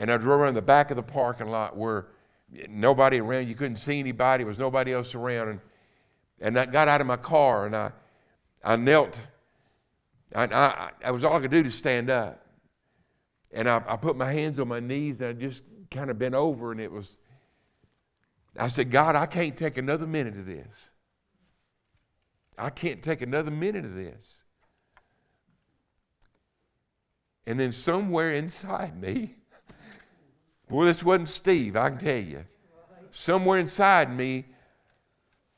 [0.00, 2.06] And I drove around the back of the parking lot where
[2.70, 3.48] nobody around.
[3.48, 4.42] You couldn't see anybody.
[4.42, 5.48] There was nobody else around.
[5.48, 5.60] And,
[6.40, 7.92] and I got out of my car and I,
[8.64, 9.20] I knelt.
[10.34, 12.46] I, I, I was all I could do to stand up.
[13.52, 16.34] And I, I put my hands on my knees and I just kind of bent
[16.34, 17.18] over and it was,
[18.58, 20.88] I said, God, I can't take another minute of this.
[22.56, 24.44] I can't take another minute of this.
[27.46, 29.36] And then somewhere inside me,
[30.70, 32.44] Boy, this wasn't Steve, I can tell you.
[33.10, 34.44] Somewhere inside me,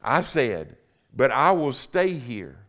[0.01, 0.79] I said,
[1.15, 2.67] but I will stay here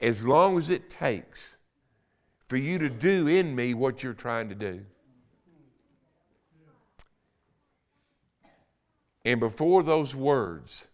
[0.00, 1.56] as long as it takes
[2.46, 4.86] for you to do in me what you're trying to do.
[9.24, 10.86] And before those words,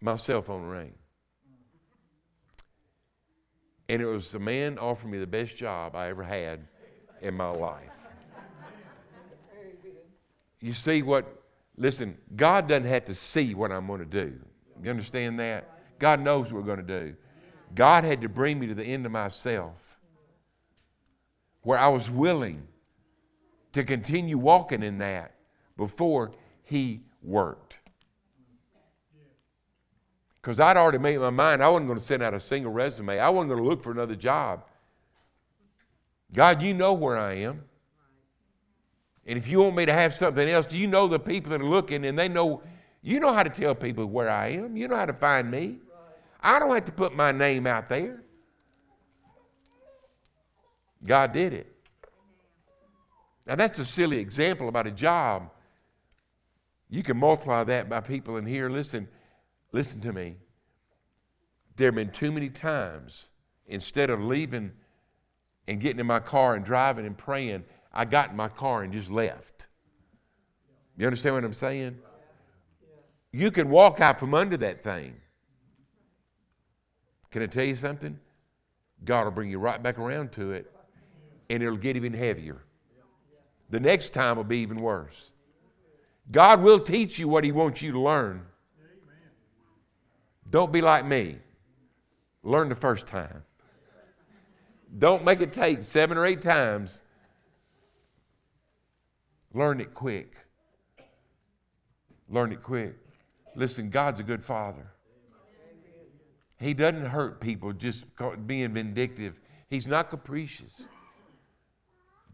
[0.00, 0.94] my cell phone rang.
[3.88, 6.66] And it was the man offered me the best job I ever had
[7.20, 7.90] in my life.
[10.60, 11.42] You see what,
[11.76, 14.38] listen, God doesn't have to see what I'm going to do.
[14.82, 15.68] You understand that?
[15.98, 17.16] God knows what we're going to do.
[17.74, 19.98] God had to bring me to the end of myself
[21.62, 22.66] where I was willing
[23.72, 25.34] to continue walking in that
[25.76, 26.32] before
[26.64, 27.78] He worked.
[30.42, 33.18] Because I'd already made my mind, I wasn't going to send out a single resume.
[33.20, 34.64] I wasn't going to look for another job.
[36.34, 37.62] God, you know where I am.
[39.24, 41.60] And if you want me to have something else, do you know the people that
[41.60, 42.60] are looking and they know,
[43.02, 44.76] you know how to tell people where I am.
[44.76, 45.76] You know how to find me.
[46.40, 48.24] I don't have to put my name out there.
[51.06, 51.72] God did it.
[53.46, 55.50] Now, that's a silly example about a job.
[56.90, 58.68] You can multiply that by people in here.
[58.68, 59.08] Listen,
[59.72, 60.36] listen to me.
[61.76, 63.30] There have been too many times,
[63.66, 64.72] instead of leaving
[65.66, 68.92] and getting in my car and driving and praying, I got in my car and
[68.92, 69.66] just left.
[70.96, 71.98] You understand what I'm saying?
[73.32, 75.16] You can walk out from under that thing.
[77.30, 78.18] Can I tell you something?
[79.04, 80.70] God will bring you right back around to it,
[81.48, 82.62] and it'll get even heavier.
[83.70, 85.30] The next time will be even worse.
[86.30, 88.46] God will teach you what He wants you to learn.
[90.52, 91.38] Don't be like me.
[92.42, 93.42] Learn the first time.
[94.98, 97.00] Don't make it take seven or eight times.
[99.54, 100.36] Learn it quick.
[102.28, 102.96] Learn it quick.
[103.54, 104.92] Listen, God's a good father.
[106.60, 108.04] He doesn't hurt people just
[108.46, 109.40] being vindictive.
[109.70, 110.84] He's not capricious.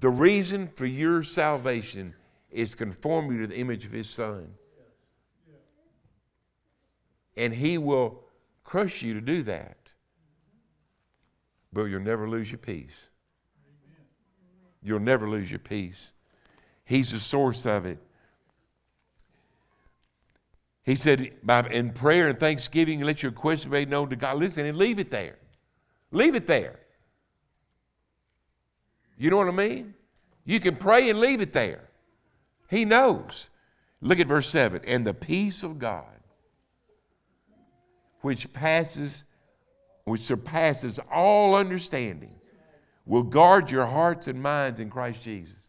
[0.01, 2.15] The reason for your salvation
[2.51, 4.55] is conform you to the image of his son.
[7.39, 8.25] And he will
[8.65, 9.77] crush you to do that.
[11.73, 13.09] But you'll never lose your peace.
[14.83, 16.13] You'll never lose your peace.
[16.85, 17.99] He's the source of it.
[20.83, 21.33] He said,
[21.71, 24.39] in prayer and thanksgiving, let your requests be known to God.
[24.39, 25.37] Listen and leave it there.
[26.11, 26.81] Leave it there.
[29.19, 29.95] You know what I mean?
[30.45, 31.89] You can pray and leave it there.
[32.71, 33.51] He knows.
[34.01, 36.18] Look at verse 7 and the peace of God,
[38.21, 39.25] which passes,
[40.05, 42.35] which surpasses all understanding,
[43.07, 45.69] will guard your hearts and minds in Christ Jesus.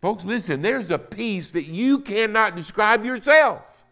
[0.00, 3.86] Folks, listen, there's a peace that you cannot describe yourself.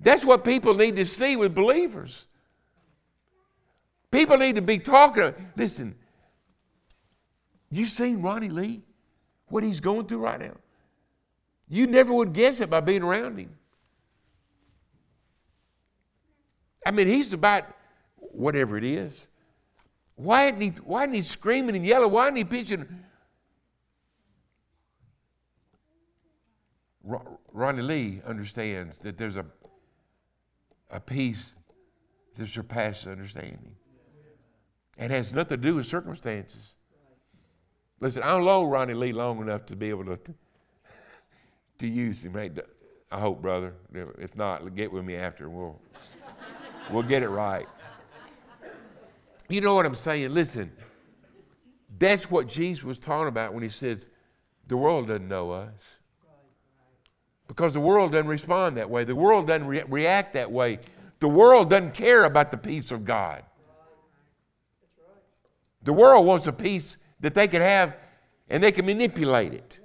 [0.00, 2.26] That's what people need to see with believers.
[4.10, 5.32] People need to be talking.
[5.56, 5.94] Listen,
[7.70, 8.82] you seen Ronnie Lee?
[9.46, 10.56] What he's going through right now?
[11.68, 13.56] You never would guess it by being around him.
[16.84, 17.64] I mean, he's about
[18.16, 19.26] whatever it is.
[20.16, 22.10] Why isn't he, why isn't he screaming and yelling?
[22.10, 22.86] Why isn't he pitching
[27.52, 29.44] Ronnie Lee understands that there's a,
[30.90, 31.56] a peace
[32.36, 33.76] that surpasses understanding.
[34.96, 36.74] It has nothing to do with circumstances.
[38.00, 40.18] Listen, I don't know Ronnie Lee long enough to be able to,
[41.78, 42.36] to use him.
[43.10, 43.74] I hope, brother.
[44.18, 45.48] If not, get with me after.
[45.48, 45.80] We'll,
[46.92, 47.66] we'll get it right.
[49.48, 50.32] You know what I'm saying?
[50.32, 50.72] Listen,
[51.98, 54.08] that's what Jesus was talking about when he says,
[54.68, 55.98] the world doesn't know us.
[57.48, 59.04] Because the world doesn't respond that way.
[59.04, 60.78] The world doesn't re- react that way.
[61.18, 63.42] The world doesn't care about the peace of God.
[65.82, 67.96] The world wants a peace that they can have
[68.48, 69.80] and they can manipulate it.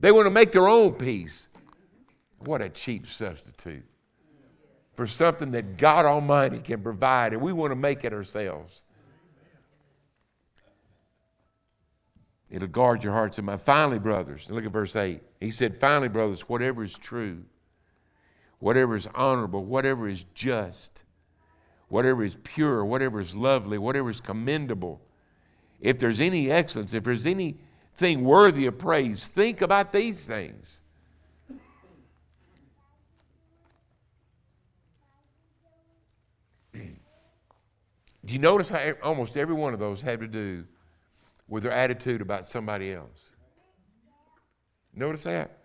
[0.00, 1.48] They want to make their own peace.
[2.38, 3.84] What a cheap substitute
[4.94, 8.82] for something that God Almighty can provide, and we want to make it ourselves.
[12.50, 13.62] It'll guard your hearts and mind.
[13.62, 15.22] Finally, brothers, look at verse 8.
[15.40, 17.44] He said, Finally, brothers, whatever is true,
[18.58, 21.04] whatever is honorable, whatever is just,
[21.88, 25.00] whatever is pure, whatever is lovely, whatever is commendable,
[25.80, 30.81] if there's any excellence, if there's anything worthy of praise, think about these things.
[38.24, 40.64] Do you notice how almost every one of those had to do
[41.52, 43.32] with their attitude about somebody else.
[44.94, 45.58] Notice that?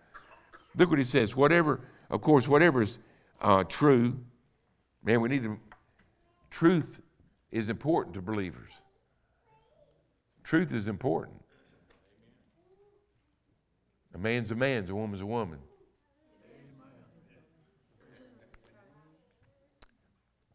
[0.76, 1.34] Look what he says.
[1.34, 1.80] Whatever,
[2.10, 2.98] of course, whatever is
[3.40, 4.18] uh, true,
[5.02, 5.58] man, we need to,
[6.50, 7.00] truth
[7.50, 8.70] is important to believers.
[10.44, 11.42] Truth is important.
[14.14, 15.58] A man's a man's, a woman's a woman.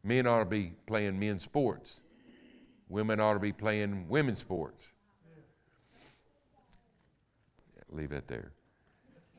[0.04, 2.02] Men ought to be playing men's sports.
[2.90, 4.86] Women ought to be playing women's sports.
[7.90, 8.52] Leave it there.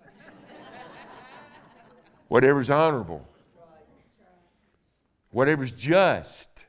[2.28, 3.26] Whatever's honorable,
[5.32, 6.66] whatever's just,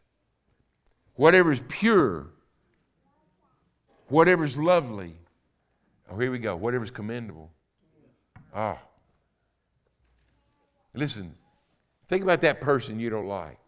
[1.13, 2.27] whatever's pure,
[4.07, 5.15] whatever's lovely.
[6.11, 6.55] Oh, here we go.
[6.55, 7.51] Whatever's commendable.
[8.53, 8.79] Ah.
[10.93, 11.35] Listen,
[12.07, 13.59] think about that person you don't like.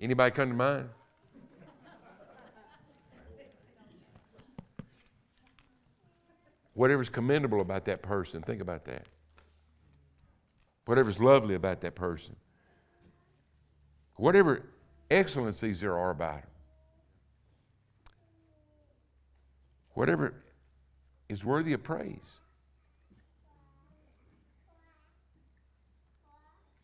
[0.00, 0.88] Anybody come to mind?
[6.74, 9.06] Whatever's commendable about that person, think about that.
[10.86, 12.36] Whatever's lovely about that person.
[14.16, 14.66] Whatever
[15.10, 16.46] excellencies there are about him.
[19.92, 20.34] Whatever
[21.28, 22.18] is worthy of praise.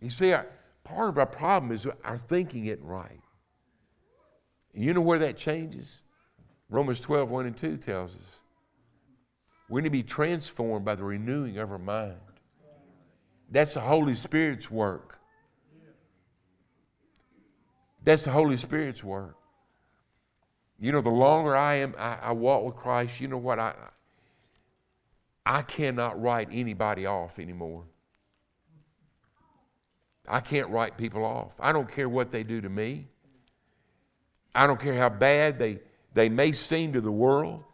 [0.00, 0.46] You see, our,
[0.94, 3.20] part of our problem is our thinking it right.
[4.72, 6.02] you know where that changes?
[6.68, 8.36] Romans 12, 1 and 2 tells us.
[9.68, 12.16] We need to be transformed by the renewing of our mind.
[13.50, 15.18] That's the Holy Spirit's work.
[18.02, 19.36] That's the Holy Spirit's work.
[20.78, 23.58] You know, the longer I am, I, I walk with Christ, you know what?
[23.58, 23.74] I,
[25.44, 27.84] I cannot write anybody off anymore.
[30.30, 31.54] I can't write people off.
[31.58, 33.08] I don't care what they do to me.
[34.54, 35.80] I don't care how bad they,
[36.14, 37.64] they may seem to the world.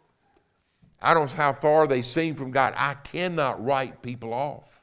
[0.99, 2.73] I don't know how far they seem from God.
[2.75, 4.81] I cannot write people off.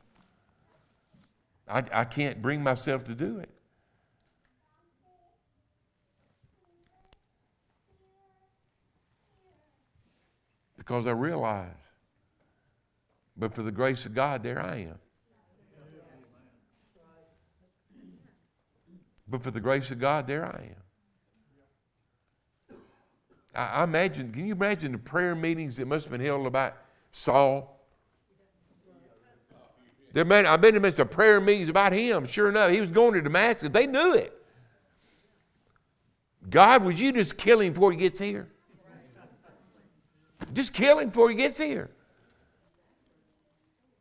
[1.66, 3.51] I, I can't bring myself to do it.
[10.79, 11.70] Because I realize,
[13.37, 14.99] but for the grace of God, there I am.
[19.29, 20.77] But for the grace of God, there I am.
[23.55, 26.77] I, imagine, can you imagine the prayer meetings that must have been held about
[27.12, 27.70] Saul?
[30.12, 32.25] There may, I bet there some prayer meetings about him.
[32.25, 33.70] Sure enough, he was going to Damascus.
[33.70, 34.33] They knew it.
[36.49, 38.49] God, would you just kill him before he gets here?
[40.53, 41.91] Just kill him before he gets here.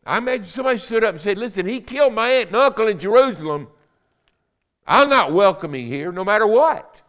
[0.06, 3.00] I imagine somebody stood up and said, Listen, he killed my aunt and uncle in
[3.00, 3.70] Jerusalem.
[4.86, 7.02] I'm not welcoming here no matter what.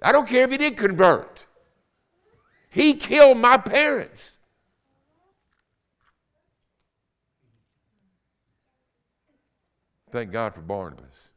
[0.00, 1.46] I don't care if he did convert.
[2.70, 4.36] He killed my parents.
[10.10, 11.30] Thank God for Barnabas.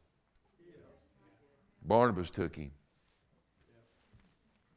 [1.82, 2.70] Barnabas took him.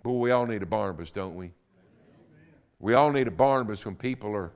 [0.01, 1.51] Boy, we all need a Barnabas, don't we?
[2.79, 4.51] We all need a Barnabas when people are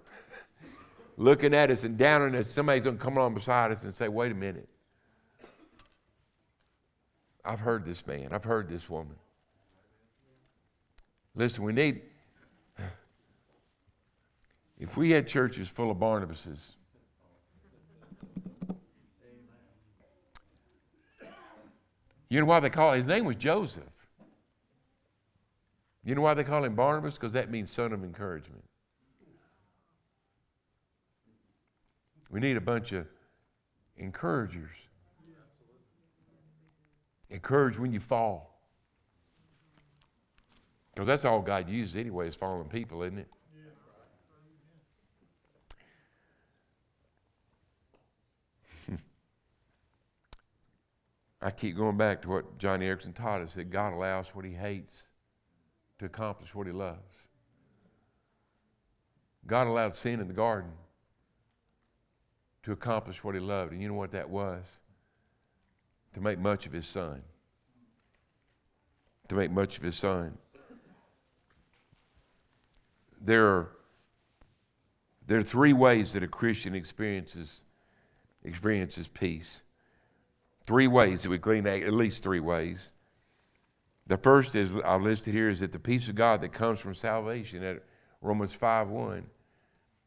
[1.17, 2.49] looking at us and down on us.
[2.49, 4.67] Somebody's going to come along beside us and say, wait a minute.
[7.45, 8.29] I've heard this man.
[8.31, 9.15] I've heard this woman.
[11.35, 12.01] Listen, we need,
[14.79, 16.75] if we had churches full of Barnabases,
[22.29, 22.97] you know why they call it?
[22.97, 23.83] His name was Joseph.
[26.03, 27.15] You know why they call him Barnabas?
[27.15, 28.63] Because that means son of encouragement.
[32.29, 33.07] We need a bunch of
[33.97, 34.84] encouragers.
[37.29, 38.55] Encourage when you fall.
[40.93, 43.27] Because that's all God uses anyway, is fallen people, isn't it?
[51.41, 54.53] I keep going back to what Joni Eareckson taught us that God allows what he
[54.53, 55.07] hates
[55.99, 57.25] to accomplish what he loves.
[59.47, 60.71] God allowed sin in the garden
[62.63, 63.73] to accomplish what he loved.
[63.73, 64.79] And you know what that was?
[66.15, 67.21] To make much of his son.
[69.29, 70.37] To make much of his son
[73.25, 73.71] there are,
[75.25, 77.63] there are three ways that a Christian experiences,
[78.43, 79.61] experiences peace.
[80.65, 82.91] Three ways that we glean at least three ways.
[84.07, 86.93] The first is I listed here is that the peace of God that comes from
[86.93, 87.83] salvation at
[88.21, 89.25] Romans 5 1.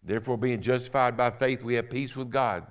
[0.03, 2.67] Therefore, being justified by faith, we have peace with God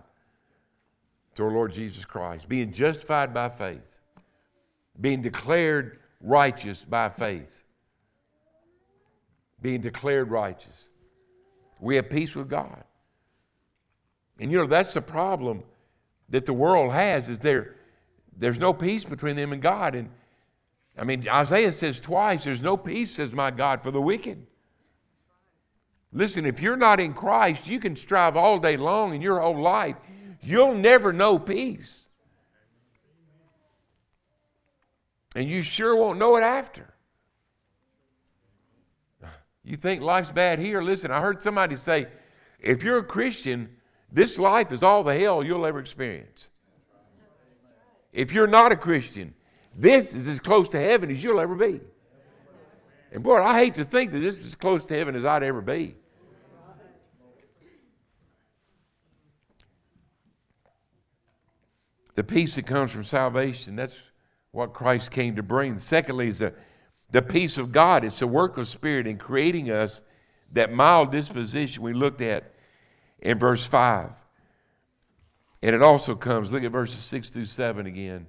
[1.37, 2.49] through our Lord Jesus Christ.
[2.49, 4.01] Being justified by faith,
[4.99, 7.57] being declared righteous by faith
[9.61, 10.89] being declared righteous.
[11.79, 12.83] We have peace with God.
[14.39, 15.63] And you know, that's the problem
[16.29, 17.75] that the world has is there
[18.39, 19.95] there's no peace between them and God.
[19.95, 20.09] And
[20.95, 24.45] I mean, Isaiah says twice, there's no peace, says my God, for the wicked.
[26.13, 29.59] Listen, if you're not in Christ, you can strive all day long in your whole
[29.59, 29.95] life.
[30.47, 32.07] You'll never know peace.
[35.35, 36.93] And you sure won't know it after.
[39.65, 40.81] You think life's bad here?
[40.81, 42.07] Listen, I heard somebody say,
[42.61, 43.75] if you're a Christian,
[44.09, 46.49] this life is all the hell you'll ever experience.
[48.13, 49.33] If you're not a Christian,
[49.75, 51.81] this is as close to heaven as you'll ever be.
[53.11, 55.43] And boy, I hate to think that this is as close to heaven as I'd
[55.43, 55.97] ever be.
[62.17, 64.01] The peace that comes from salvation, that's
[64.49, 65.75] what Christ came to bring.
[65.75, 66.51] Secondly, is the,
[67.11, 68.03] the peace of God.
[68.03, 70.01] It's the work of Spirit in creating us
[70.51, 72.55] that mild disposition we looked at
[73.19, 74.09] in verse 5.
[75.61, 78.25] And it also comes, look at verses 6 through 7 again.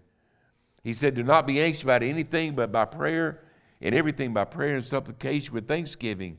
[0.84, 3.40] He said, Do not be anxious about anything, but by prayer
[3.80, 6.38] and everything by prayer and supplication with thanksgiving.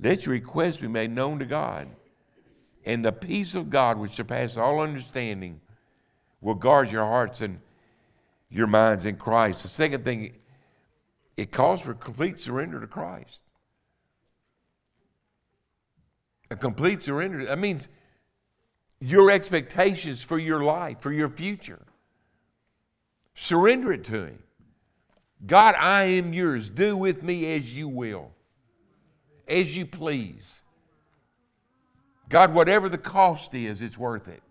[0.00, 1.88] Let your requests be made known to God.
[2.86, 5.60] And the peace of God, which surpasses all understanding,
[6.42, 7.60] will guard your hearts and
[8.50, 9.62] your minds in Christ.
[9.62, 10.36] The second thing,
[11.36, 13.40] it calls for complete surrender to Christ.
[16.50, 17.46] A complete surrender.
[17.46, 17.88] That means
[19.00, 21.80] your expectations for your life, for your future.
[23.34, 24.42] Surrender it to Him.
[25.46, 26.68] God, I am yours.
[26.68, 28.30] Do with me as you will,
[29.48, 30.60] as you please.
[32.28, 34.42] God, whatever the cost is, it's worth it.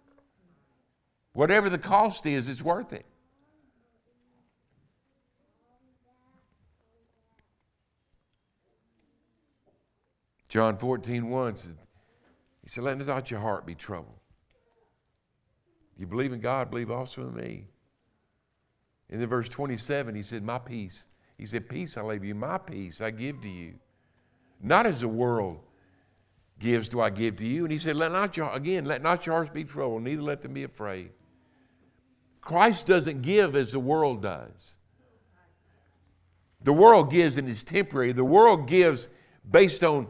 [1.33, 3.05] Whatever the cost is, it's worth it.
[10.49, 11.75] John 14, 1 says,
[12.61, 14.19] He said, Let not your heart be troubled.
[15.97, 17.67] You believe in God, believe also in me.
[19.09, 21.07] In the verse 27, he said, My peace.
[21.37, 23.75] He said, Peace I leave you, my peace I give to you.
[24.61, 25.59] Not as the world
[26.59, 27.63] gives do I give to you.
[27.63, 30.41] And he said, Let not your again, let not your hearts be troubled, neither let
[30.41, 31.11] them be afraid.
[32.41, 34.75] Christ doesn't give as the world does.
[36.63, 38.11] The world gives and is temporary.
[38.11, 39.09] The world gives
[39.49, 40.07] based on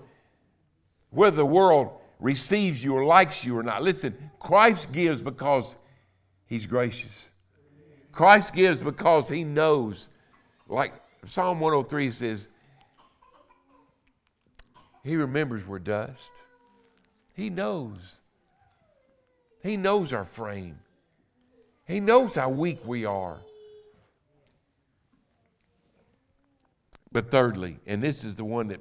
[1.10, 3.84] whether the world receives you or likes you or not.
[3.84, 5.78] Listen, Christ gives because
[6.46, 7.32] he's gracious.
[8.12, 10.10] Christ gives because he knows,
[10.68, 10.94] like
[11.26, 12.48] Psalm 103 says,
[15.04, 16.44] he remembers we're dust.
[17.34, 18.22] He knows.
[19.64, 20.80] He knows our frame.
[21.86, 23.40] He knows how weak we are.
[27.12, 28.80] But thirdly, and this is the one that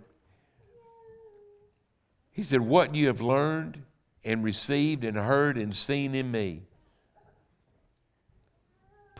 [2.31, 3.83] he said, What you have learned
[4.25, 6.63] and received and heard and seen in me,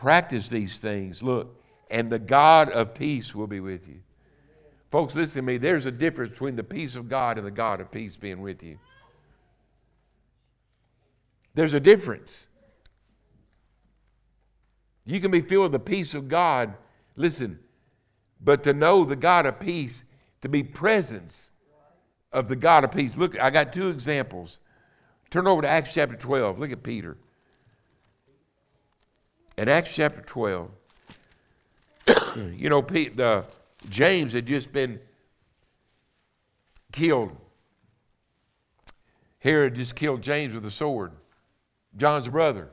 [0.01, 1.21] Practice these things.
[1.21, 3.99] Look, and the God of peace will be with you.
[4.89, 5.57] Folks, listen to me.
[5.57, 8.63] There's a difference between the peace of God and the God of peace being with
[8.63, 8.79] you.
[11.53, 12.47] There's a difference.
[15.05, 16.75] You can be filled with the peace of God,
[17.15, 17.59] listen,
[18.39, 20.05] but to know the God of peace,
[20.41, 21.51] to be presence
[22.31, 23.17] of the God of peace.
[23.17, 24.59] Look, I got two examples.
[25.29, 26.59] Turn over to Acts chapter 12.
[26.59, 27.17] Look at Peter.
[29.57, 30.71] In Acts chapter 12,
[32.55, 33.45] you know, Pete, the,
[33.89, 34.99] James had just been
[36.91, 37.35] killed.
[39.39, 41.11] Herod just killed James with a sword,
[41.97, 42.69] John's brother.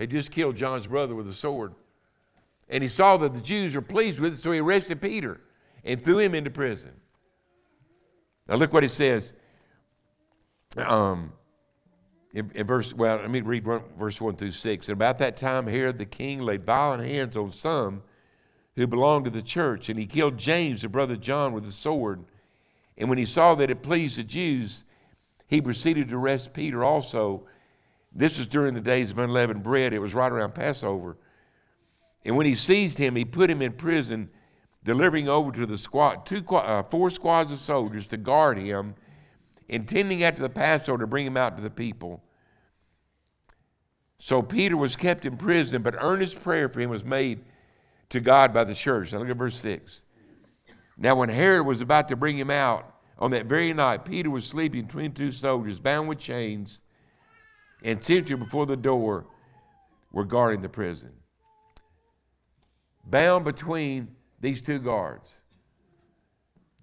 [0.00, 1.74] He just killed John's brother with a sword.
[2.70, 5.40] And he saw that the Jews were pleased with it, so he arrested Peter
[5.84, 6.92] and threw him into prison.
[8.48, 9.34] Now, look what it says.
[10.76, 11.32] Um,
[12.32, 14.88] in, in, verse, well, let me read verse 1 through 6.
[14.88, 18.02] And about that time, Herod the king laid violent hands on some
[18.76, 22.24] who belonged to the church, and he killed James, the brother John, with a sword.
[22.96, 24.84] And when he saw that it pleased the Jews,
[25.46, 27.46] he proceeded to arrest Peter also.
[28.12, 29.92] This was during the days of unleavened bread.
[29.92, 31.16] It was right around Passover.
[32.24, 34.30] And when he seized him, he put him in prison,
[34.84, 38.94] delivering over to the squad, two, uh, four squads of soldiers to guard him
[39.68, 42.22] intending after the Passover to bring him out to the people.
[44.18, 47.40] So Peter was kept in prison, but earnest prayer for him was made
[48.10, 49.12] to God by the church.
[49.12, 50.04] Now look at verse 6.
[50.98, 54.44] Now, when Herod was about to bring him out on that very night, Peter was
[54.44, 56.82] sleeping between two soldiers, bound with chains,
[57.82, 59.26] and sentry before the door
[60.12, 61.12] were guarding the prison.
[63.04, 64.08] Bound between
[64.40, 65.42] these two guards.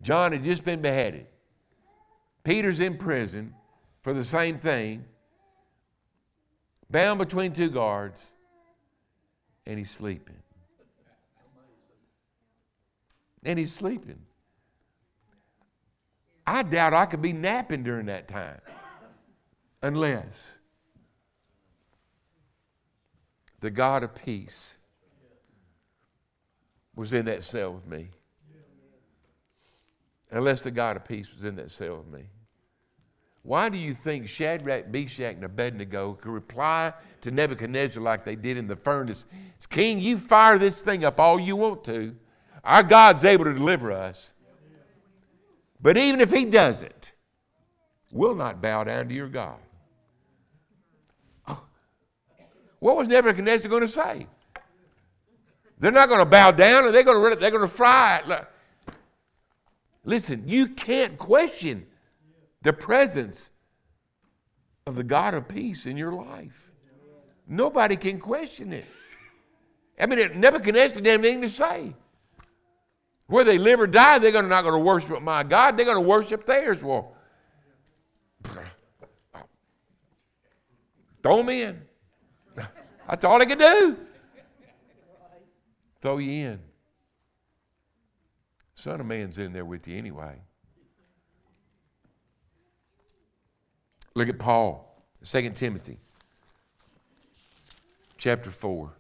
[0.02, 1.28] John had just been beheaded.
[2.44, 3.54] Peter's in prison
[4.04, 5.06] for the same thing,
[6.90, 8.34] bound between two guards,
[9.66, 10.38] and he's sleeping.
[13.44, 14.20] And he's sleeping.
[16.46, 18.62] I doubt I could be napping during that time
[19.82, 20.57] unless
[23.68, 24.78] the God of peace
[26.96, 28.12] was in that cell with me.
[30.32, 32.28] Unless the God of peace was in that cell with me.
[33.44, 38.56] Why do you think Shadrach, Meshach, and Abednego could reply to Nebuchadnezzar like they did
[38.56, 39.26] in the furnace?
[39.68, 42.16] King, you fire this thing up all you want to.
[42.64, 44.32] Our God's able to deliver us.
[45.82, 47.12] But even if he doesn't,
[48.14, 49.60] we'll not bow down to your God.
[52.80, 54.28] What was Nebuchadnezzar going to say?
[55.80, 58.48] They're not going to bow down and they're going to, they're going to fry it.
[60.04, 61.86] Listen, you can't question
[62.62, 63.50] the presence
[64.86, 66.72] of the God of peace in your life.
[67.48, 68.86] Nobody can question it.
[70.00, 71.94] I mean, Nebuchadnezzar didn't have anything to say.
[73.28, 75.76] Where they live or die, they're not going to worship my God.
[75.76, 76.82] They're going to worship theirs.
[76.84, 77.14] Well,
[81.22, 81.82] throw them in.
[83.08, 83.98] That's all they can do.
[86.02, 86.60] Throw you in.
[88.76, 90.40] Son of Man's in there with you anyway.
[94.14, 96.00] Look at Paul, 2 Timothy,
[98.18, 98.92] chapter 4.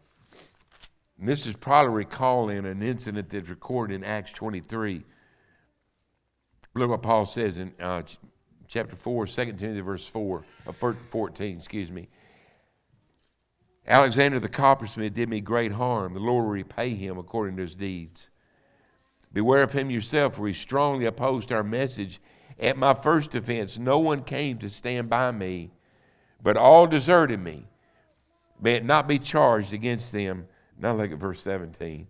[1.20, 5.03] And this is probably recalling an incident that's recorded in Acts 23.
[6.76, 8.03] Look what Paul says in uh,
[8.68, 12.08] chapter 4, 2 Timothy, verse 4, uh, 14, excuse me.
[13.88, 16.13] Alexander the coppersmith did me great harm.
[16.13, 18.29] The Lord will repay him according to his deeds.
[19.31, 22.19] Beware of him yourself, for he strongly opposed our message.
[22.59, 25.71] At my first offense, no one came to stand by me,
[26.41, 27.65] but all deserted me.
[28.59, 30.47] May it not be charged against them
[30.79, 32.07] now look at verse 17.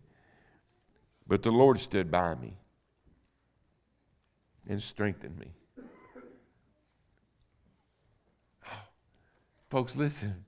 [1.27, 2.57] But the Lord stood by me
[4.67, 5.53] and strengthened me.
[9.69, 10.45] Folks, listen.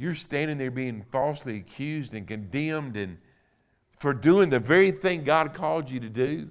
[0.00, 3.18] You're standing there being falsely accused and condemned and
[3.98, 6.50] for doing the very thing God called you to do.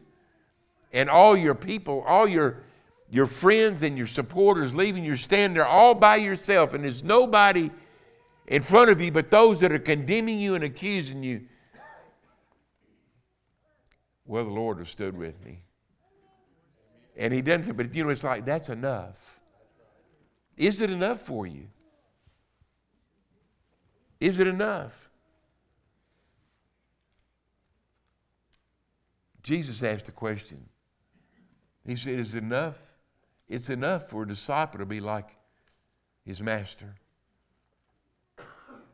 [0.93, 2.61] And all your people, all your
[3.09, 7.71] your friends and your supporters leaving you stand there all by yourself and there's nobody
[8.45, 11.41] in front of you, but those that are condemning you and accusing you.
[14.27, 15.63] Well, the Lord has stood with me.
[17.17, 19.39] And He doesn't, but you know, it's like, that's enough.
[20.55, 21.65] Is it enough for you?
[24.19, 25.09] Is it enough?
[29.41, 30.65] Jesus asked the question.
[31.85, 32.77] He said, Is it enough?
[33.47, 35.35] It's enough for a disciple to be like
[36.23, 36.95] his master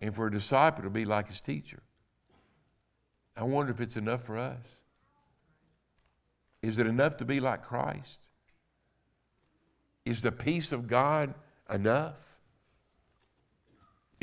[0.01, 1.81] and for a disciple to be like his teacher.
[3.35, 4.77] I wonder if it's enough for us.
[6.61, 8.19] Is it enough to be like Christ?
[10.05, 11.33] Is the peace of God
[11.69, 12.34] enough?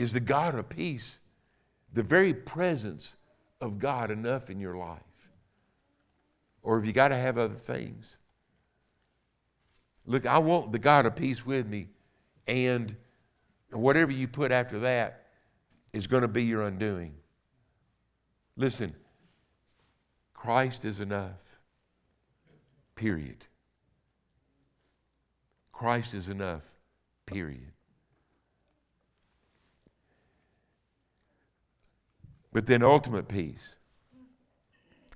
[0.03, 1.21] Is the God of peace,
[1.93, 3.15] the very presence
[3.61, 4.99] of God, enough in your life?
[6.61, 8.19] Or have you got to have other things?
[10.05, 11.87] Look, I want the God of peace with me,
[12.49, 12.97] and
[13.71, 15.27] whatever you put after that,
[15.93, 17.15] is going to be your undoing.
[18.57, 18.97] Listen,
[20.35, 21.61] Christ is enough.
[22.97, 23.47] Period.
[25.71, 26.65] Christ is enough.
[27.25, 27.71] Period.
[32.53, 33.77] But then ultimate peace.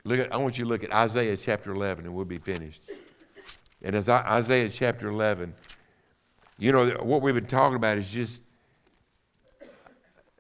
[0.05, 2.83] Look at, I want you to look at Isaiah chapter 11 and we'll be finished.
[3.83, 5.53] And as Isaiah chapter 11,
[6.59, 8.43] you know, what we've been talking about is just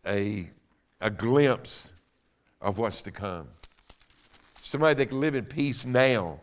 [0.07, 0.49] a,
[1.01, 1.93] a glimpse
[2.61, 3.49] of what's to come.
[4.63, 6.41] Somebody that can live in peace now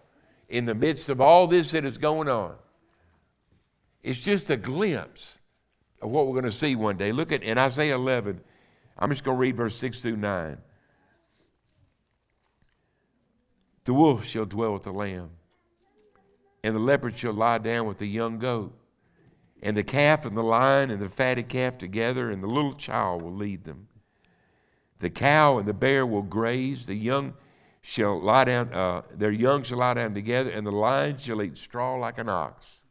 [0.49, 2.55] in the midst of all this that is going on.
[4.03, 5.39] It's just a glimpse
[6.01, 7.11] of what we're going to see one day.
[7.11, 8.41] Look at in Isaiah 11,
[9.03, 10.57] I'm just going to read verse 6 through 9.
[13.83, 15.31] The wolf shall dwell with the lamb,
[16.63, 18.73] and the leopard shall lie down with the young goat
[19.61, 23.21] and the calf and the lion and the fatted calf together, and the little child
[23.21, 23.89] will lead them.
[24.99, 27.33] The cow and the bear will graze, the young
[27.81, 31.57] shall lie down, uh, their young shall lie down together, and the lion shall eat
[31.57, 32.83] straw like an ox.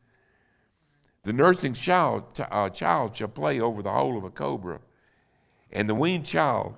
[1.22, 4.80] The nursing child, uh, child shall play over the hole of a cobra,
[5.72, 6.76] and the weaned child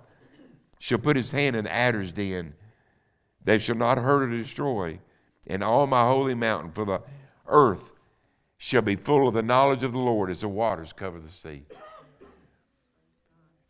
[0.78, 2.54] shall put his hand in the adder's den.
[3.42, 4.98] They shall not hurt or destroy
[5.46, 7.02] And all my holy mountain, for the
[7.46, 7.92] earth
[8.56, 11.64] shall be full of the knowledge of the Lord as the waters cover the sea.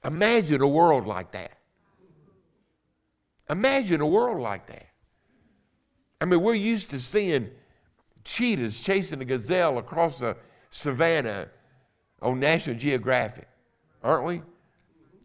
[0.05, 1.59] Imagine a world like that.
[3.51, 4.87] Imagine a world like that.
[6.20, 7.51] I mean, we're used to seeing
[8.22, 10.37] cheetahs chasing a gazelle across the
[10.70, 11.49] savannah
[12.22, 13.49] on National Geographic,
[14.03, 14.43] aren't we?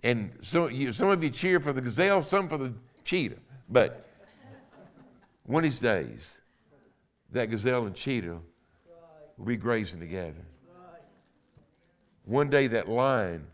[0.04, 2.74] And some, you, some of you cheer for the gazelle, some for the
[3.04, 3.38] cheetah.
[3.70, 4.06] But
[5.50, 6.42] One of these days,
[7.32, 8.38] that gazelle and cheetah
[9.36, 10.46] will be grazing together.
[12.26, 13.48] One day, that lion,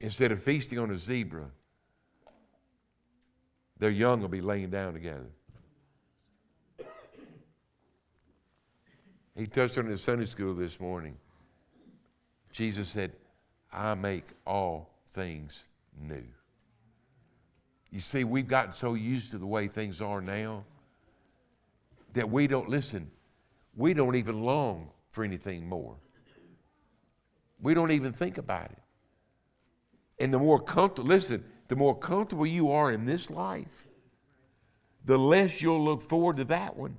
[0.00, 1.46] instead of feasting on a zebra,
[3.78, 5.30] their young will be laying down together.
[9.34, 11.16] He touched on it in Sunday school this morning.
[12.52, 13.12] Jesus said,
[13.72, 15.64] I make all things
[16.00, 16.24] new.
[17.90, 20.64] You see, we've gotten so used to the way things are now
[22.12, 23.10] that we don't listen,
[23.76, 25.96] we don't even long for anything more.
[27.60, 28.78] We don't even think about it.
[30.18, 33.86] And the more comfortable, listen, the more comfortable you are in this life,
[35.04, 36.96] the less you'll look forward to that one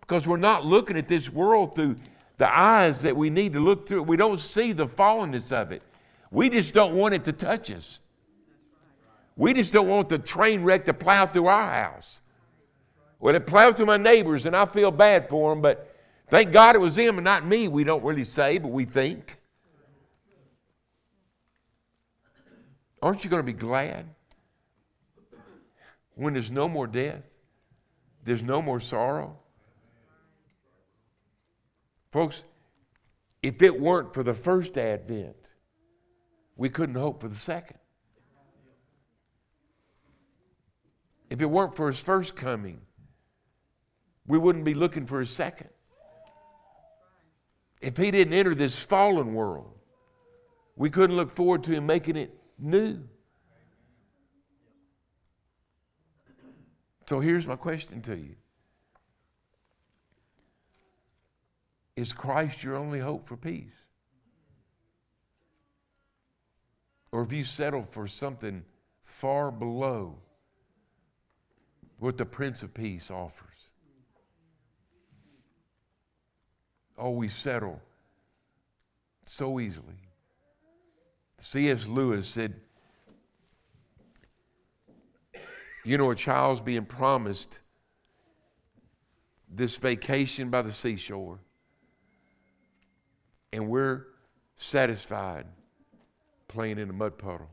[0.00, 1.96] because we're not looking at this world through
[2.38, 4.04] the eyes that we need to look through.
[4.04, 5.82] We don't see the fallenness of it.
[6.30, 8.00] We just don't want it to touch us.
[9.36, 12.20] We just don't want the train wreck to plow through our house.
[13.20, 15.94] Well, it plowed through my neighbors, and I feel bad for them, but
[16.28, 17.66] thank God it was them and not me.
[17.66, 19.36] We don't really say, but we think.
[23.02, 24.06] Aren't you going to be glad
[26.14, 27.28] when there's no more death?
[28.24, 29.37] There's no more sorrow?
[32.10, 32.44] Folks,
[33.42, 35.36] if it weren't for the first advent,
[36.56, 37.78] we couldn't hope for the second.
[41.30, 42.80] If it weren't for his first coming,
[44.26, 45.70] we wouldn't be looking for his second.
[47.80, 49.78] If he didn't enter this fallen world,
[50.76, 53.04] we couldn't look forward to him making it new.
[57.06, 58.36] So here's my question to you
[61.98, 63.74] Is Christ your only hope for peace?
[67.10, 68.64] Or have you settled for something
[69.02, 70.20] far below
[71.98, 73.72] what the Prince of Peace offers?
[76.96, 77.82] Oh, we settle
[79.26, 79.98] so easily.
[81.40, 81.88] C.S.
[81.88, 82.60] Lewis said,
[85.84, 87.60] You know, a child's being promised
[89.50, 91.40] this vacation by the seashore
[93.52, 94.06] and we're
[94.56, 95.46] satisfied
[96.48, 97.50] playing in a mud puddle.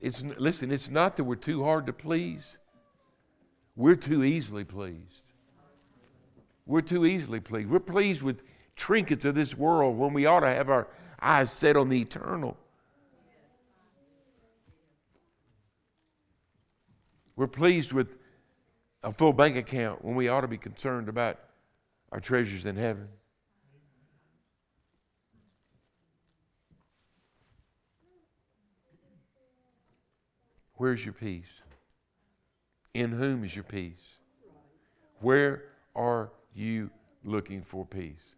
[0.00, 2.58] It's, listen, it's not that we're too hard to please.
[3.74, 5.22] We're too easily pleased.
[6.66, 7.70] We're too easily pleased.
[7.70, 8.42] We're pleased with
[8.76, 10.88] trinkets of this world when we ought to have our
[11.20, 12.56] eyes set on the eternal.
[17.36, 18.18] We're pleased with
[19.02, 21.38] a full bank account when we ought to be concerned about
[22.14, 23.08] our treasures in heaven.
[30.74, 31.48] Where's your peace?
[32.94, 33.98] In whom is your peace?
[35.18, 35.64] Where
[35.96, 36.90] are you
[37.24, 38.36] looking for peace?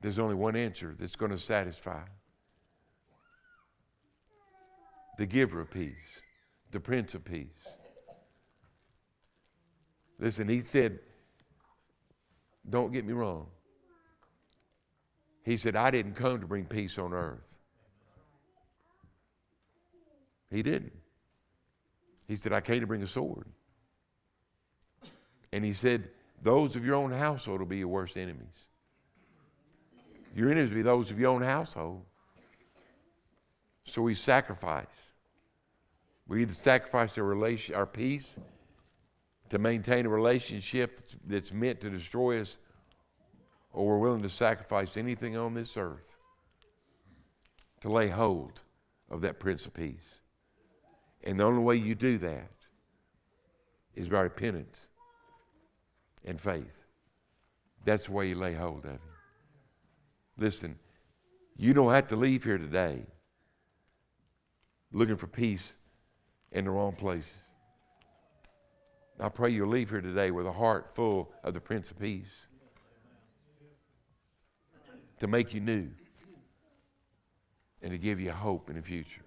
[0.00, 2.04] There's only one answer that's going to satisfy
[5.18, 6.22] the giver of peace,
[6.70, 7.48] the Prince of Peace.
[10.18, 10.98] Listen, he said,
[12.68, 13.46] don't get me wrong.
[15.44, 17.56] He said, I didn't come to bring peace on earth.
[20.50, 20.92] He didn't.
[22.28, 23.46] He said, I came to bring a sword.
[25.52, 26.08] And he said,
[26.42, 28.66] Those of your own household will be your worst enemies.
[30.34, 32.02] Your enemies will be those of your own household.
[33.84, 34.86] So we sacrifice.
[36.28, 38.38] We either sacrifice our relation, our peace,
[39.52, 42.56] to maintain a relationship that's, that's meant to destroy us,
[43.70, 46.16] or we're willing to sacrifice anything on this earth
[47.82, 48.62] to lay hold
[49.10, 50.20] of that Prince of Peace.
[51.22, 52.48] And the only way you do that
[53.94, 54.88] is by repentance
[56.24, 56.86] and faith.
[57.84, 59.00] That's the way you lay hold of Him.
[60.38, 60.78] Listen,
[61.58, 63.02] you don't have to leave here today
[64.92, 65.76] looking for peace
[66.52, 67.38] in the wrong places.
[69.20, 72.46] I pray you'll leave here today with a heart full of the Prince of Peace
[75.20, 75.88] to make you new
[77.82, 79.22] and to give you hope in the future.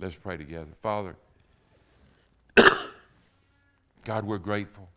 [0.00, 0.70] Let's pray together.
[0.80, 1.16] Father,
[4.04, 4.88] God, we're grateful.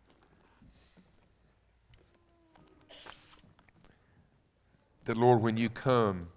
[5.04, 6.28] That, Lord, when you come,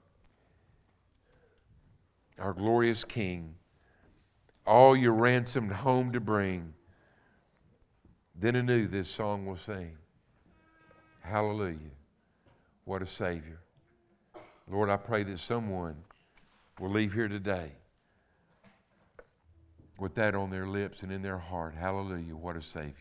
[2.39, 3.55] our glorious King,
[4.65, 6.73] all your ransomed home to bring,
[8.37, 9.97] then anew this song will sing.
[11.21, 11.77] Hallelujah.
[12.83, 13.59] What a Savior.
[14.69, 15.95] Lord, I pray that someone
[16.79, 17.71] will leave here today
[19.97, 21.73] with that on their lips and in their heart.
[21.73, 22.35] Hallelujah.
[22.35, 22.93] What a Savior.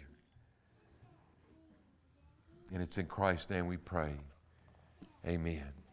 [2.72, 4.12] And it's in Christ's name we pray.
[5.26, 5.83] Amen.